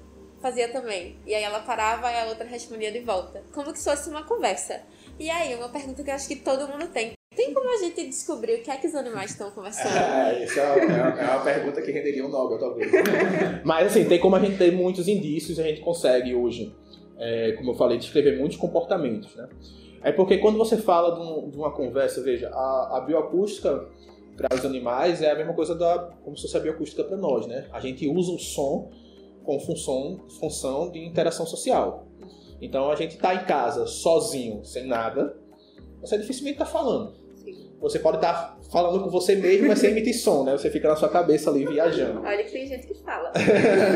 fazia 0.42 0.70
também. 0.70 1.18
E 1.26 1.34
aí 1.34 1.44
ela 1.44 1.60
parava 1.60 2.12
e 2.12 2.20
a 2.20 2.26
outra 2.26 2.46
respondia 2.46 2.92
de 2.92 3.00
volta. 3.00 3.44
Como 3.52 3.72
que 3.74 3.80
se 3.80 3.90
fosse 3.90 4.10
uma 4.10 4.24
conversa. 4.24 4.82
E 5.20 5.30
aí, 5.30 5.56
uma 5.56 5.70
pergunta 5.70 6.04
que 6.04 6.10
eu 6.10 6.14
acho 6.14 6.28
que 6.28 6.36
todo 6.36 6.68
mundo 6.68 6.88
tem. 6.88 7.14
Tem 7.36 7.54
como 7.54 7.70
a 7.70 7.78
gente 7.78 8.06
descobrir 8.06 8.56
o 8.56 8.62
que 8.62 8.72
é 8.72 8.78
que 8.78 8.88
os 8.88 8.96
animais 8.96 9.32
estão 9.32 9.52
conversando? 9.52 9.90
É, 9.96 10.44
isso 10.44 10.60
é 10.60 10.86
uma, 10.86 11.22
é 11.22 11.36
uma 11.36 11.44
pergunta 11.44 11.82
que 11.82 11.92
renderia 11.92 12.26
um 12.26 12.30
Nobel, 12.30 12.58
talvez. 12.58 12.92
Mas 13.66 13.88
assim, 13.88 14.06
tem 14.06 14.20
como 14.20 14.36
a 14.36 14.40
gente 14.40 14.58
ter 14.58 14.72
muitos 14.72 15.08
indícios, 15.08 15.60
a 15.60 15.64
gente 15.64 15.82
consegue 15.82 16.34
hoje, 16.34 16.74
é, 17.18 17.54
como 17.54 17.72
eu 17.72 17.76
falei, 17.76 17.98
descrever 17.98 18.38
muitos 18.38 18.58
comportamentos, 18.58 19.36
né? 19.36 19.50
É 20.06 20.12
porque 20.12 20.38
quando 20.38 20.56
você 20.56 20.78
fala 20.78 21.16
de, 21.16 21.20
um, 21.20 21.50
de 21.50 21.58
uma 21.58 21.72
conversa, 21.72 22.22
veja, 22.22 22.48
a, 22.54 22.98
a 22.98 23.02
bioacústica 23.02 23.90
para 24.38 24.56
os 24.56 24.64
animais 24.64 25.24
é 25.24 25.32
a 25.32 25.36
mesma 25.36 25.56
coisa 25.56 25.74
da 25.74 26.12
como 26.24 26.38
se 26.38 26.44
fosse 26.44 26.56
a 26.56 26.60
bioacústica 26.60 27.04
para 27.04 27.18
nós, 27.18 27.48
né? 27.48 27.68
A 27.74 27.80
gente 27.80 28.08
usa 28.08 28.32
o 28.32 28.38
som 28.38 28.92
com 29.44 29.60
função, 29.60 30.24
função 30.40 30.92
de 30.92 31.04
interação 31.04 31.48
social. 31.48 32.06
Então 32.62 32.92
a 32.92 32.96
gente 32.96 33.16
está 33.16 33.34
em 33.34 33.46
casa 33.46 33.88
sozinho, 33.88 34.64
sem 34.64 34.86
nada, 34.86 35.36
você 36.00 36.20
dificilmente 36.20 36.62
está 36.62 36.68
falando. 36.68 37.16
Você 37.82 37.98
pode 37.98 38.18
estar 38.18 38.34
tá 38.34 38.58
falando 38.72 39.04
com 39.04 39.10
você 39.10 39.36
mesmo, 39.36 39.70
mas 39.70 39.80
sem 39.80 39.90
emitir 39.90 40.16
som, 40.16 40.44
né? 40.44 40.52
Você 40.52 40.70
fica 40.70 40.88
na 40.88 40.96
sua 40.96 41.10
cabeça 41.10 41.50
ali 41.50 41.66
viajando. 41.66 42.22
Olha 42.22 42.44
que 42.44 42.52
tem 42.52 42.68
gente 42.68 42.86
que 42.86 42.94
fala. 43.04 43.32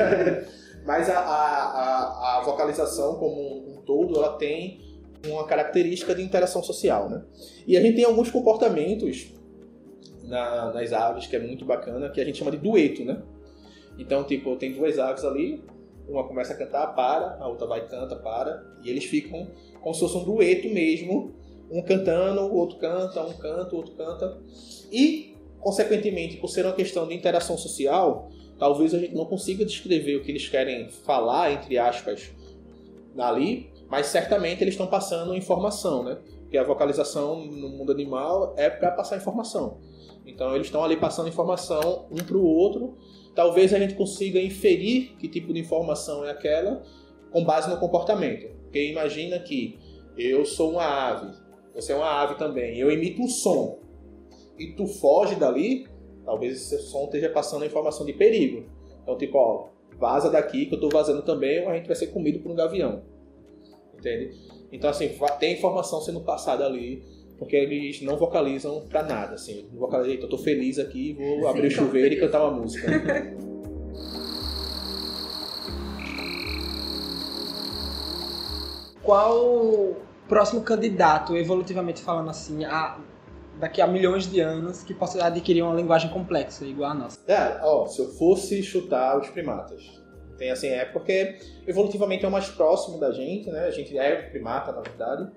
mas 0.88 1.08
a, 1.08 1.20
a, 1.20 1.28
a, 1.28 2.40
a, 2.40 2.42
vocalização 2.42 3.20
como 3.20 3.78
um 3.78 3.84
todo, 3.86 4.16
ela 4.18 4.38
tem 4.38 4.89
uma 5.28 5.46
característica 5.46 6.16
de 6.16 6.22
interação 6.22 6.64
social, 6.64 7.10
né? 7.10 7.24
E 7.68 7.76
a 7.78 7.82
gente 7.82 7.96
tem 7.96 8.06
alguns 8.06 8.30
comportamentos 8.32 9.34
na, 10.24 10.72
nas 10.72 10.94
aves 10.94 11.28
que 11.28 11.36
é 11.36 11.40
muito 11.40 11.66
bacana, 11.66 12.10
que 12.10 12.22
a 12.22 12.26
gente 12.26 12.38
chama 12.38 12.52
de 12.52 12.58
dueto, 12.58 13.04
né? 13.04 13.22
Então, 13.98 14.24
tipo, 14.24 14.56
tem 14.56 14.72
duas 14.72 14.98
aves 14.98 15.26
ali, 15.26 15.62
uma 16.08 16.28
começa 16.28 16.54
a 16.54 16.56
cantar, 16.56 16.88
para, 16.96 17.38
a 17.40 17.48
outra 17.48 17.68
vai 17.68 17.86
canta, 17.88 18.16
para, 18.16 18.64
e 18.84 18.90
eles 18.90 19.06
ficam 19.06 19.48
como 19.82 19.94
se 19.94 20.00
fosse 20.00 20.18
um 20.18 20.24
dueto 20.24 20.70
mesmo, 20.70 21.34
um 21.70 21.82
cantando, 21.82 22.42
o 22.42 22.56
outro 22.56 22.78
canta, 22.78 23.24
um 23.24 23.34
canta, 23.34 23.76
o 23.76 23.78
outro 23.78 23.94
canta. 23.96 24.40
E, 24.92 25.36
consequentemente, 25.60 26.38
por 26.38 26.48
ser 26.48 26.66
uma 26.66 26.74
questão 26.74 27.08
de 27.08 27.14
interação 27.14 27.58
social, 27.58 28.30
talvez 28.58 28.94
a 28.94 29.00
gente 29.00 29.14
não 29.14 29.26
consiga 29.26 29.66
descrever 29.66 30.16
o 30.16 30.24
que 30.24 30.32
eles 30.32 30.48
querem 30.48 30.90
falar, 30.90 31.52
entre 31.52 31.78
aspas, 31.78 32.32
ali, 33.18 33.70
mas 33.90 34.08
certamente 34.08 34.64
eles 34.64 34.74
estão 34.74 34.88
passando 34.88 35.36
informação, 35.36 36.04
né? 36.04 36.20
Porque 36.42 36.58
a 36.58 36.64
vocalização 36.64 37.46
no 37.46 37.70
mundo 37.70 37.92
animal 37.92 38.54
é 38.58 38.70
para 38.70 38.92
passar 38.92 39.18
informação. 39.18 39.80
Então 40.26 40.56
eles 40.56 40.68
estão 40.68 40.84
ali 40.84 40.98
passando 40.98 41.28
informação 41.28 42.08
um 42.12 42.24
para 42.24 42.38
o 42.38 42.46
outro. 42.46 42.98
Talvez 43.36 43.74
a 43.74 43.80
gente 43.80 43.96
consiga 43.96 44.40
inferir 44.40 45.16
que 45.18 45.28
tipo 45.28 45.54
de 45.54 45.60
informação 45.60 46.26
é 46.26 46.32
aquela 46.32 46.84
com 47.32 47.44
base 47.44 47.70
no 47.70 47.78
comportamento. 47.78 48.48
Porque 48.64 48.92
imagina 48.92 49.40
que 49.40 49.80
eu 50.18 50.46
sou 50.46 50.72
uma 50.72 50.84
ave, 50.84 51.34
você 51.74 51.94
é 51.94 51.96
uma 51.96 52.22
ave 52.22 52.36
também, 52.36 52.78
eu 52.78 52.92
emito 52.92 53.22
um 53.22 53.28
som 53.28 53.80
e 54.60 54.74
tu 54.74 54.86
foge 54.86 55.36
dali, 55.36 55.88
talvez 56.26 56.54
esse 56.54 56.78
som 56.90 57.06
esteja 57.06 57.30
passando 57.30 57.64
a 57.64 57.66
informação 57.66 58.06
de 58.06 58.14
perigo. 58.14 58.66
Então, 59.02 59.18
tipo, 59.18 59.38
ó, 59.38 59.70
vaza 59.98 60.30
daqui 60.30 60.66
que 60.66 60.74
eu 60.74 60.76
estou 60.76 60.90
vazando 60.92 61.22
também, 61.22 61.64
ou 61.64 61.70
a 61.70 61.76
gente 61.76 61.88
vai 61.88 61.96
ser 61.96 62.08
comido 62.08 62.40
por 62.40 62.52
um 62.52 62.56
gavião. 62.56 63.02
Entende? 64.00 64.32
Então, 64.72 64.90
assim, 64.90 65.12
tem 65.40 65.54
informação 65.54 66.00
sendo 66.02 66.22
passada 66.22 66.66
ali, 66.66 67.04
porque 67.38 67.56
eles 67.56 68.02
não 68.02 68.18
vocalizam 68.18 68.88
pra 68.88 69.04
nada, 69.04 69.36
assim. 69.36 69.68
Não 69.72 69.80
vocalizam, 69.80 70.22
eu 70.22 70.30
tô 70.30 70.38
feliz 70.38 70.80
aqui, 70.80 71.14
vou 71.14 71.48
abrir 71.48 71.68
o 71.68 71.72
chuveiro 71.72 72.16
e 72.16 72.20
cantar 72.20 72.42
uma 72.44 72.62
música. 72.62 72.90
Qual 79.04 79.96
próximo 80.28 80.62
candidato, 80.62 81.36
evolutivamente 81.36 82.02
falando 82.02 82.30
assim, 82.30 82.64
a, 82.64 83.00
daqui 83.60 83.82
a 83.82 83.88
milhões 83.88 84.30
de 84.30 84.40
anos, 84.40 84.84
que 84.84 84.94
possa 84.94 85.26
adquirir 85.26 85.64
uma 85.64 85.74
linguagem 85.74 86.12
complexa, 86.12 86.64
igual 86.64 86.92
a 86.92 86.94
nossa? 86.94 87.20
É, 87.28 87.60
ó, 87.64 87.88
se 87.88 88.00
eu 88.00 88.10
fosse 88.10 88.62
chutar 88.62 89.20
os 89.20 89.28
primatas. 89.30 90.00
Tem 90.40 90.50
assim, 90.50 90.68
é 90.68 90.86
porque 90.86 91.36
evolutivamente 91.68 92.24
é 92.24 92.28
o 92.28 92.32
mais 92.32 92.48
próximo 92.48 92.98
da 92.98 93.12
gente, 93.12 93.52
né? 93.52 93.66
A 93.66 93.72
gente 93.72 93.96
é 93.98 94.16
primata, 94.30 94.72
na 94.72 94.80
verdade. 94.80 95.30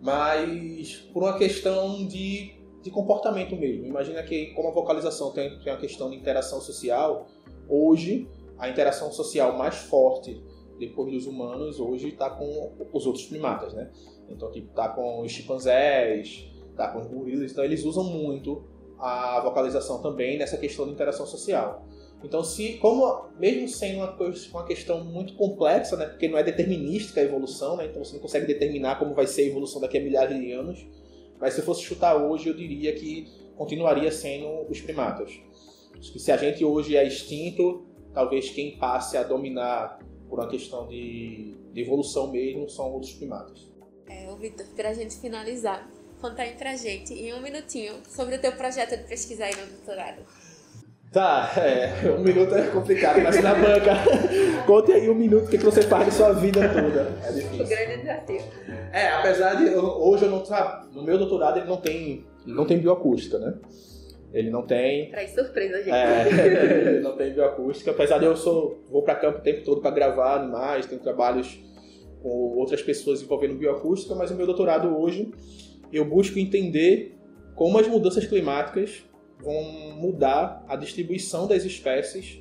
Mas 0.00 0.96
por 1.12 1.22
uma 1.22 1.36
questão 1.36 2.06
de, 2.06 2.54
de 2.82 2.90
comportamento 2.90 3.54
mesmo. 3.54 3.84
Imagina 3.84 4.22
que 4.22 4.46
como 4.54 4.68
a 4.68 4.72
vocalização 4.72 5.30
tem, 5.30 5.58
tem 5.60 5.72
uma 5.72 5.78
questão 5.78 6.10
de 6.10 6.16
interação 6.16 6.60
social, 6.60 7.26
hoje 7.68 8.26
a 8.58 8.68
interação 8.68 9.12
social 9.12 9.56
mais 9.58 9.76
forte 9.76 10.42
depois 10.78 11.12
dos 11.12 11.26
humanos, 11.26 11.78
hoje 11.78 12.08
está 12.08 12.30
com 12.30 12.72
os 12.92 13.06
outros 13.06 13.26
primatas, 13.26 13.74
né? 13.74 13.90
Então, 14.28 14.50
tipo, 14.50 14.72
tá 14.74 14.88
com 14.88 15.20
os 15.20 15.30
chimpanzés, 15.30 16.50
tá 16.76 16.88
com 16.88 17.00
os 17.00 17.06
gorilas, 17.06 17.52
então 17.52 17.62
eles 17.62 17.84
usam 17.84 18.04
muito 18.04 18.64
a 18.98 19.40
vocalização 19.40 20.00
também 20.00 20.38
nessa 20.38 20.56
questão 20.56 20.86
de 20.86 20.92
interação 20.92 21.26
social. 21.26 21.86
Então, 22.24 22.42
se, 22.42 22.74
como 22.78 23.26
mesmo 23.38 23.68
sendo 23.68 23.98
uma, 23.98 24.16
uma 24.50 24.64
questão 24.64 25.04
muito 25.04 25.34
complexa, 25.34 25.96
né, 25.96 26.06
porque 26.06 26.26
não 26.26 26.38
é 26.38 26.42
determinística 26.42 27.20
a 27.20 27.24
evolução, 27.24 27.76
né, 27.76 27.86
então 27.86 28.02
você 28.02 28.14
não 28.14 28.20
consegue 28.20 28.46
determinar 28.46 28.98
como 28.98 29.14
vai 29.14 29.26
ser 29.26 29.42
a 29.42 29.46
evolução 29.46 29.80
daqui 29.80 29.98
a 29.98 30.00
milhares 30.00 30.38
de 30.40 30.52
anos, 30.52 30.86
mas 31.38 31.54
se 31.54 31.60
eu 31.60 31.64
fosse 31.64 31.82
chutar 31.82 32.16
hoje, 32.16 32.48
eu 32.48 32.54
diria 32.54 32.94
que 32.94 33.28
continuaria 33.56 34.10
sendo 34.10 34.66
os 34.70 34.80
primatas. 34.80 35.38
Se 36.00 36.32
a 36.32 36.36
gente 36.36 36.64
hoje 36.64 36.96
é 36.96 37.06
extinto, 37.06 37.86
talvez 38.12 38.50
quem 38.50 38.78
passe 38.78 39.16
a 39.16 39.22
dominar 39.22 39.98
por 40.28 40.38
uma 40.38 40.48
questão 40.48 40.88
de, 40.88 41.54
de 41.72 41.80
evolução 41.80 42.30
mesmo, 42.30 42.68
são 42.68 42.90
outros 42.90 43.12
primatas. 43.12 43.70
É, 44.08 44.30
ô 44.30 44.36
Vitor, 44.36 44.66
pra 44.74 44.92
gente 44.92 45.18
finalizar, 45.20 45.90
conta 46.20 46.42
aí 46.42 46.54
pra 46.54 46.74
gente, 46.76 47.12
em 47.12 47.32
um 47.34 47.42
minutinho, 47.42 47.94
sobre 48.08 48.36
o 48.36 48.40
teu 48.40 48.52
projeto 48.52 48.96
de 48.96 49.04
pesquisa 49.04 49.44
aí 49.44 49.54
no 49.54 49.66
doutorado. 49.66 50.22
Tá, 51.14 51.48
é, 51.56 52.10
um 52.10 52.24
minuto 52.24 52.52
é 52.56 52.66
complicado, 52.66 53.22
mas 53.22 53.40
na 53.40 53.54
banca. 53.54 53.92
Conte 54.66 54.90
aí 54.90 55.08
um 55.08 55.14
minuto 55.14 55.46
o 55.46 55.48
que 55.48 55.58
você 55.58 55.82
faz 55.82 56.06
na 56.06 56.10
sua 56.10 56.32
vida 56.32 56.68
toda. 56.68 57.08
É 57.24 57.32
difícil. 57.32 57.64
O 57.64 57.68
grande 57.68 58.02
desafio. 58.02 58.40
É, 58.92 59.08
apesar 59.10 59.54
de 59.54 59.76
hoje 59.76 60.24
eu 60.24 60.30
não 60.32 60.40
tra... 60.40 60.84
no 60.92 61.04
meu 61.04 61.16
doutorado 61.16 61.58
ele 61.58 61.68
não 61.68 61.76
tem, 61.76 62.26
não 62.44 62.66
tem 62.66 62.78
bioacústica, 62.78 63.38
né? 63.38 63.54
Ele 64.32 64.50
não 64.50 64.62
tem. 64.66 65.12
Traz 65.12 65.30
surpresa, 65.30 65.76
gente. 65.84 65.92
É, 65.92 66.26
ele 66.90 67.00
não 67.00 67.16
tem 67.16 67.32
bioacústica. 67.32 67.92
Apesar 67.92 68.18
de 68.18 68.24
eu 68.24 68.36
sou, 68.36 68.82
vou 68.90 69.02
para 69.02 69.14
campo 69.14 69.38
o 69.38 69.42
tempo 69.42 69.62
todo 69.64 69.80
para 69.80 69.92
gravar 69.92 70.40
animais, 70.40 70.86
tenho 70.86 71.00
trabalhos 71.00 71.60
com 72.20 72.58
outras 72.58 72.82
pessoas 72.82 73.22
envolvendo 73.22 73.54
bioacústica, 73.54 74.16
mas 74.16 74.32
o 74.32 74.34
meu 74.34 74.46
doutorado 74.46 74.98
hoje 74.98 75.30
eu 75.92 76.04
busco 76.04 76.40
entender 76.40 77.16
como 77.54 77.78
as 77.78 77.86
mudanças 77.86 78.26
climáticas 78.26 79.04
vão 79.40 79.62
mudar 79.96 80.64
a 80.68 80.76
distribuição 80.76 81.46
das 81.46 81.64
espécies 81.64 82.40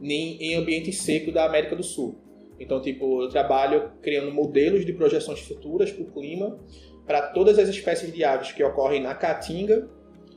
em 0.00 0.54
ambiente 0.54 0.92
seco 0.92 1.32
da 1.32 1.44
América 1.46 1.74
do 1.74 1.82
Sul. 1.82 2.18
Então, 2.58 2.80
tipo, 2.80 3.22
eu 3.22 3.28
trabalho 3.28 3.92
criando 4.00 4.32
modelos 4.32 4.84
de 4.84 4.92
projeções 4.92 5.40
futuras 5.40 5.90
para 5.90 6.04
o 6.04 6.10
clima 6.12 6.58
para 7.06 7.22
todas 7.28 7.58
as 7.58 7.68
espécies 7.68 8.12
de 8.12 8.24
aves 8.24 8.52
que 8.52 8.62
ocorrem 8.64 9.02
na 9.02 9.14
Caatinga 9.14 9.88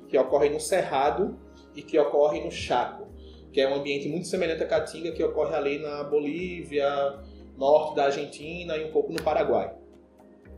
que 0.10 0.18
ocorre 0.18 0.50
no 0.50 0.60
Cerrado 0.60 1.38
e 1.76 1.82
que 1.82 1.98
ocorre 1.98 2.44
no 2.44 2.52
Chaco, 2.52 3.08
que 3.54 3.62
é 3.62 3.70
um 3.70 3.76
ambiente 3.76 4.10
muito 4.10 4.28
semelhante 4.28 4.64
à 4.64 4.68
Caatinga 4.68 5.12
que 5.12 5.24
ocorre 5.24 5.56
ali 5.56 5.78
na 5.78 6.04
Bolívia, 6.04 7.20
norte 7.56 7.96
da 7.96 8.06
Argentina 8.06 8.76
e 8.76 8.86
um 8.86 8.92
pouco 8.92 9.14
no 9.14 9.22
Paraguai. 9.22 9.72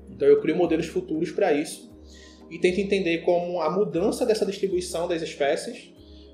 Então 0.09 0.27
eu 0.27 0.39
crio 0.39 0.55
modelos 0.55 0.87
futuros 0.87 1.31
para 1.31 1.53
isso 1.53 1.90
e 2.51 2.59
tento 2.59 2.79
entender 2.79 3.19
como 3.19 3.61
a 3.61 3.69
mudança 3.71 4.25
dessa 4.25 4.45
distribuição 4.45 5.07
das 5.07 5.21
espécies 5.21 5.91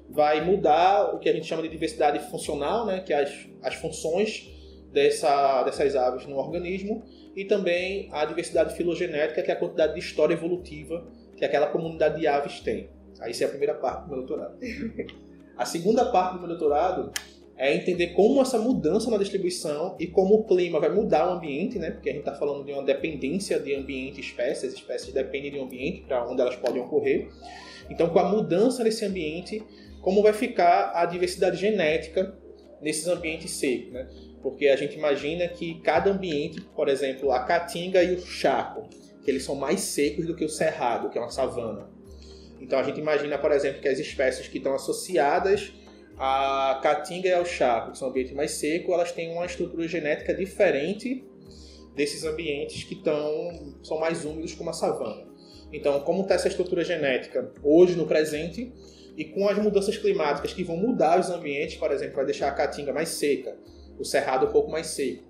vai 0.09 0.43
mudar 0.43 1.13
o 1.13 1.19
que 1.19 1.29
a 1.29 1.33
gente 1.33 1.45
chama 1.45 1.61
de 1.61 1.69
diversidade 1.69 2.19
funcional, 2.31 2.87
né, 2.87 3.01
que 3.01 3.13
é 3.13 3.21
as, 3.21 3.47
as 3.61 3.75
funções 3.75 4.49
dessa, 4.91 5.63
dessas 5.63 5.95
aves 5.95 6.25
no 6.25 6.37
organismo, 6.37 7.03
e 7.35 7.45
também 7.45 8.09
a 8.11 8.25
diversidade 8.25 8.75
filogenética, 8.75 9.43
que 9.43 9.51
é 9.51 9.53
a 9.53 9.57
quantidade 9.57 9.93
de 9.93 9.99
história 9.99 10.33
evolutiva 10.33 11.07
que 11.35 11.45
aquela 11.45 11.67
comunidade 11.67 12.19
de 12.19 12.25
aves 12.25 12.61
tem. 12.61 12.89
Aí, 13.19 13.31
isso 13.31 13.43
é 13.43 13.45
a 13.45 13.49
primeira 13.49 13.75
parte 13.75 14.03
do 14.03 14.09
meu 14.09 14.25
doutorado. 14.25 14.57
A 15.57 15.65
segunda 15.65 16.05
parte 16.11 16.33
do 16.33 16.39
meu 16.39 16.49
doutorado 16.49 17.11
é 17.57 17.75
entender 17.75 18.07
como 18.07 18.39
essa 18.41 18.59
mudança 18.59 19.09
na 19.09 19.17
distribuição 19.17 19.95
e 19.99 20.05
como 20.05 20.35
o 20.35 20.43
clima 20.43 20.79
vai 20.79 20.89
mudar 20.89 21.27
o 21.27 21.37
ambiente, 21.37 21.79
né? 21.79 21.89
Porque 21.89 22.09
a 22.09 22.13
gente 22.13 22.21
está 22.21 22.35
falando 22.35 22.63
de 22.63 22.71
uma 22.71 22.83
dependência 22.83 23.59
de 23.59 23.73
ambiente 23.73 24.21
espécies, 24.21 24.73
espécies 24.73 25.11
dependem 25.11 25.51
de 25.51 25.57
um 25.57 25.63
ambiente 25.63 26.01
para 26.01 26.23
onde 26.29 26.39
elas 26.39 26.55
podem 26.55 26.81
ocorrer. 26.81 27.27
Então, 27.89 28.09
com 28.09 28.19
a 28.19 28.29
mudança 28.29 28.83
nesse 28.83 29.03
ambiente, 29.03 29.63
como 30.01 30.21
vai 30.21 30.33
ficar 30.33 30.91
a 30.93 31.05
diversidade 31.05 31.57
genética 31.57 32.37
nesses 32.79 33.07
ambientes 33.07 33.51
secos, 33.51 33.91
né? 33.91 34.07
Porque 34.43 34.67
a 34.67 34.75
gente 34.75 34.95
imagina 34.95 35.47
que 35.47 35.81
cada 35.81 36.11
ambiente, 36.11 36.61
por 36.61 36.87
exemplo, 36.87 37.31
a 37.31 37.39
caatinga 37.39 38.03
e 38.03 38.13
o 38.13 38.21
chaco, 38.21 38.87
que 39.23 39.31
eles 39.31 39.43
são 39.43 39.55
mais 39.55 39.79
secos 39.79 40.27
do 40.27 40.35
que 40.35 40.45
o 40.45 40.49
cerrado, 40.49 41.09
que 41.09 41.17
é 41.17 41.21
uma 41.21 41.31
savana. 41.31 41.89
Então 42.61 42.77
a 42.77 42.83
gente 42.83 42.99
imagina, 42.99 43.37
por 43.37 43.51
exemplo, 43.51 43.81
que 43.81 43.87
as 43.87 43.99
espécies 43.99 44.47
que 44.47 44.57
estão 44.57 44.75
associadas 44.75 45.73
a 46.17 46.79
caatinga 46.81 47.27
e 47.27 47.33
ao 47.33 47.45
chaco, 47.45 47.91
que 47.91 47.97
são 47.97 48.09
ambientes 48.09 48.33
mais 48.33 48.51
secos, 48.51 48.93
elas 48.93 49.11
têm 49.11 49.31
uma 49.31 49.45
estrutura 49.45 49.87
genética 49.87 50.33
diferente 50.33 51.23
desses 51.95 52.23
ambientes 52.23 52.83
que 52.83 52.95
estão, 52.95 53.75
são 53.83 53.99
mais 53.99 54.25
úmidos 54.25 54.53
como 54.53 54.69
a 54.69 54.73
savana. 54.73 55.27
Então, 55.71 55.99
como 56.01 56.21
está 56.21 56.35
essa 56.35 56.47
estrutura 56.47 56.83
genética 56.83 57.51
hoje 57.63 57.95
no 57.95 58.07
presente 58.07 58.71
e 59.15 59.25
com 59.25 59.47
as 59.47 59.57
mudanças 59.57 59.97
climáticas 59.97 60.53
que 60.53 60.63
vão 60.63 60.77
mudar 60.77 61.19
os 61.19 61.29
ambientes, 61.29 61.75
por 61.75 61.91
exemplo, 61.91 62.15
vai 62.15 62.25
deixar 62.25 62.47
a 62.47 62.51
caatinga 62.51 62.93
mais 62.93 63.09
seca, 63.09 63.57
o 63.99 64.05
cerrado 64.05 64.47
um 64.47 64.51
pouco 64.51 64.71
mais 64.71 64.87
seco 64.87 65.23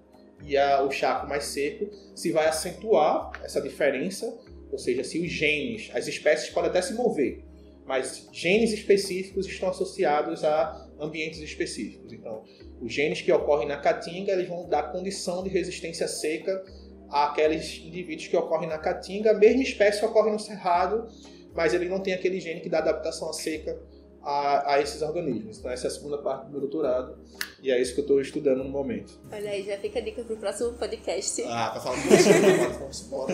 e 0.44 0.56
a, 0.56 0.84
o 0.84 0.92
chaco 0.92 1.28
mais 1.28 1.46
seco, 1.46 1.90
se 2.14 2.32
vai 2.32 2.48
acentuar 2.48 3.32
essa 3.44 3.60
diferença, 3.62 4.38
ou 4.72 4.78
seja, 4.78 5.04
se 5.04 5.20
os 5.20 5.32
genes, 5.32 5.90
as 5.94 6.08
espécies 6.08 6.50
podem 6.50 6.70
até 6.70 6.82
se 6.82 6.94
mover, 6.94 7.44
mas 7.88 8.28
genes 8.34 8.74
específicos 8.74 9.48
estão 9.48 9.70
associados 9.70 10.44
a 10.44 10.88
ambientes 11.00 11.40
específicos. 11.40 12.12
Então, 12.12 12.44
os 12.82 12.94
genes 12.94 13.22
que 13.22 13.32
ocorrem 13.32 13.68
na 13.68 13.78
caatinga 13.78 14.34
eles 14.34 14.48
vão 14.48 14.68
dar 14.68 14.92
condição 14.92 15.42
de 15.44 15.50
resistência 15.50 16.08
seca 16.08 16.64
àqueles 17.10 17.78
indivíduos 17.78 18.28
que 18.28 18.36
ocorrem 18.36 18.68
na 18.68 18.78
caatinga. 18.78 19.32
A 19.32 19.34
mesma 19.34 19.64
espécie 19.64 20.04
ocorre 20.04 20.32
no 20.32 20.40
cerrado, 20.40 21.08
mas 21.56 21.74
ele 21.74 21.88
não 21.88 22.02
tem 22.02 22.14
aquele 22.14 22.42
gene 22.42 22.60
que 22.60 22.70
dá 22.70 22.80
adaptação 22.80 23.30
à 23.30 23.34
seca 23.34 23.80
a, 24.28 24.74
a, 24.74 24.82
esses 24.82 25.02
organismos. 25.02 25.58
Então, 25.58 25.72
essa 25.72 25.88
é 25.88 25.90
a 25.90 25.92
segunda 25.92 26.18
parte 26.18 26.48
do 26.48 26.52
meu 26.52 26.60
doutorado 26.60 27.18
e 27.64 27.72
é 27.72 27.82
isso 27.82 27.94
que 27.94 28.02
eu 28.02 28.04
estou 28.04 28.20
estudando 28.20 28.62
no 28.62 28.70
momento. 28.70 29.14
Olha 29.32 29.50
aí, 29.50 29.64
já 29.64 29.78
fica 29.78 30.00
a 30.00 30.02
dica 30.02 30.22
para 30.22 30.34
o 30.34 30.38
próximo 30.38 30.74
podcast. 30.74 31.42
Ah, 31.44 31.72
tá 31.74 31.80
falando 31.80 32.02
disso, 32.02 32.30
vamos 32.78 33.06
embora. 33.06 33.34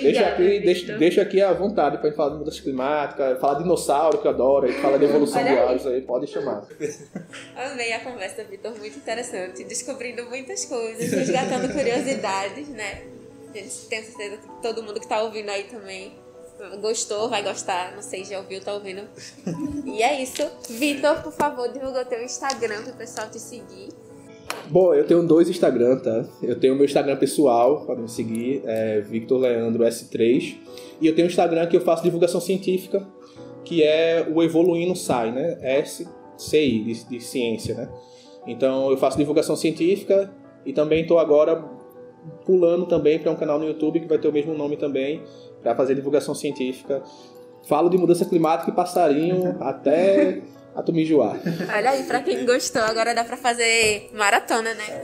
deixa 0.00 0.28
aqui, 0.28 0.60
deixa, 0.60 0.98
deixa, 0.98 1.22
aqui 1.22 1.42
à 1.42 1.52
vontade 1.52 1.98
para 1.98 2.12
falar 2.12 2.30
de 2.30 2.38
mudança 2.38 2.62
climática, 2.62 3.36
falar 3.40 3.54
de 3.54 3.64
dinossauro, 3.64 4.18
que 4.18 4.26
eu 4.28 4.30
adoro, 4.30 4.70
a 4.70 4.72
fala 4.74 4.98
de 5.00 5.04
evolução 5.04 5.42
de 5.42 5.50
aves 5.50 5.84
aí, 5.84 6.00
pode 6.00 6.28
chamar. 6.28 6.64
Amei 7.56 7.92
a 7.92 8.00
conversa, 8.00 8.44
Vitor, 8.44 8.78
muito 8.78 8.96
interessante, 8.96 9.64
descobrindo 9.64 10.24
muitas 10.26 10.64
coisas, 10.64 11.10
resgatando 11.10 11.72
curiosidades, 11.74 12.68
né? 12.68 13.02
A 13.52 13.58
gente 13.58 13.86
tem 13.88 14.02
certeza 14.02 14.36
que 14.36 14.62
todo 14.62 14.80
mundo 14.80 14.94
que 14.94 15.06
está 15.06 15.20
ouvindo 15.22 15.50
aí 15.50 15.64
também 15.64 16.21
gostou, 16.80 17.28
vai 17.28 17.42
gostar, 17.42 17.94
não 17.94 18.02
sei, 18.02 18.24
já 18.24 18.38
ouviu, 18.38 18.60
tá 18.60 18.72
ouvindo. 18.74 19.02
E 19.84 20.02
é 20.02 20.22
isso. 20.22 20.42
Vitor, 20.70 21.22
por 21.22 21.32
favor, 21.32 21.68
divulga 21.68 22.02
o 22.02 22.04
teu 22.04 22.22
Instagram 22.22 22.82
para 22.82 22.92
o 22.92 22.96
pessoal 22.96 23.28
te 23.28 23.38
seguir. 23.38 23.88
Bom, 24.68 24.94
eu 24.94 25.06
tenho 25.06 25.26
dois 25.26 25.48
Instagram, 25.48 25.98
tá? 25.98 26.24
Eu 26.42 26.58
tenho 26.58 26.74
o 26.74 26.76
meu 26.76 26.84
Instagram 26.84 27.16
pessoal, 27.16 27.84
podem 27.84 28.02
me 28.02 28.08
seguir, 28.08 28.62
é 28.64 29.00
Victor 29.00 29.40
Leandro 29.40 29.84
S3. 29.84 30.56
E 31.00 31.06
eu 31.06 31.14
tenho 31.14 31.26
um 31.26 31.30
Instagram 31.30 31.66
que 31.66 31.76
eu 31.76 31.80
faço 31.80 32.02
divulgação 32.02 32.40
científica, 32.40 33.06
que 33.64 33.82
é 33.82 34.26
o 34.32 34.42
Evoluindo 34.42 34.96
Sai, 34.96 35.32
né? 35.32 35.58
S-C-I, 35.62 36.84
de, 36.84 37.04
de 37.04 37.20
ciência, 37.20 37.74
né? 37.74 37.88
Então 38.46 38.90
eu 38.90 38.96
faço 38.96 39.16
divulgação 39.16 39.56
científica 39.56 40.32
e 40.64 40.72
também 40.72 41.02
estou 41.02 41.18
agora 41.18 41.64
pulando 42.44 42.86
também 42.86 43.18
para 43.18 43.30
um 43.30 43.36
canal 43.36 43.58
no 43.58 43.66
YouTube 43.66 44.00
que 44.00 44.06
vai 44.06 44.18
ter 44.18 44.28
o 44.28 44.32
mesmo 44.32 44.54
nome 44.54 44.76
também, 44.76 45.22
para 45.62 45.74
fazer 45.74 45.94
divulgação 45.94 46.34
científica. 46.34 47.02
Falo 47.66 47.88
de 47.88 47.96
mudança 47.96 48.24
climática 48.24 48.70
e 48.70 48.74
passarinho 48.74 49.56
até 49.62 50.42
a 50.74 50.82
tu 50.82 50.92
me 50.92 51.02
enjoar. 51.02 51.36
Olha 51.74 51.90
aí, 51.90 52.02
pra 52.04 52.20
quem 52.22 52.44
gostou, 52.46 52.82
agora 52.82 53.14
dá 53.14 53.24
pra 53.24 53.36
fazer 53.36 54.10
maratona, 54.14 54.74
né? 54.74 55.02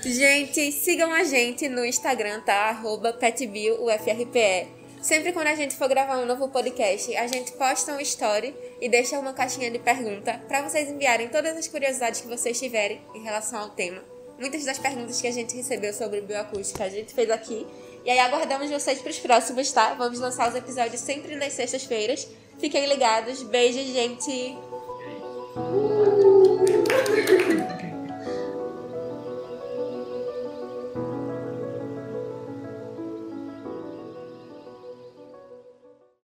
gente, 0.04 0.72
sigam 0.72 1.12
a 1.12 1.24
gente 1.24 1.68
no 1.68 1.84
Instagram, 1.84 2.40
tá? 2.40 2.70
Arroba 2.70 3.12
PetBioUFRPE. 3.12 4.78
Sempre 5.00 5.32
quando 5.32 5.46
a 5.46 5.54
gente 5.54 5.76
for 5.76 5.88
gravar 5.88 6.18
um 6.18 6.26
novo 6.26 6.48
podcast, 6.48 7.14
a 7.16 7.26
gente 7.26 7.52
posta 7.52 7.92
um 7.92 8.00
story 8.00 8.54
e 8.80 8.88
deixa 8.88 9.18
uma 9.18 9.32
caixinha 9.32 9.70
de 9.70 9.78
pergunta 9.78 10.40
para 10.48 10.62
vocês 10.62 10.88
enviarem 10.88 11.28
todas 11.28 11.56
as 11.56 11.68
curiosidades 11.68 12.20
que 12.20 12.28
vocês 12.28 12.58
tiverem 12.58 13.00
em 13.14 13.22
relação 13.22 13.60
ao 13.60 13.70
tema. 13.70 14.02
Muitas 14.38 14.64
das 14.64 14.78
perguntas 14.78 15.20
que 15.20 15.26
a 15.26 15.32
gente 15.32 15.56
recebeu 15.56 15.92
sobre 15.92 16.20
bioacústica 16.20 16.84
a 16.84 16.88
gente 16.88 17.12
fez 17.14 17.30
aqui 17.30 17.66
e 18.08 18.10
aí 18.10 18.20
aguardamos 18.20 18.70
vocês 18.70 19.02
para 19.02 19.10
os 19.10 19.18
próximos, 19.18 19.70
tá? 19.70 19.92
Vamos 19.92 20.18
lançar 20.18 20.48
os 20.48 20.54
episódios 20.54 20.98
sempre 20.98 21.36
nas 21.36 21.52
sextas-feiras. 21.52 22.26
Fiquem 22.58 22.86
ligados. 22.86 23.42
Beijo, 23.42 23.80
gente! 23.80 24.56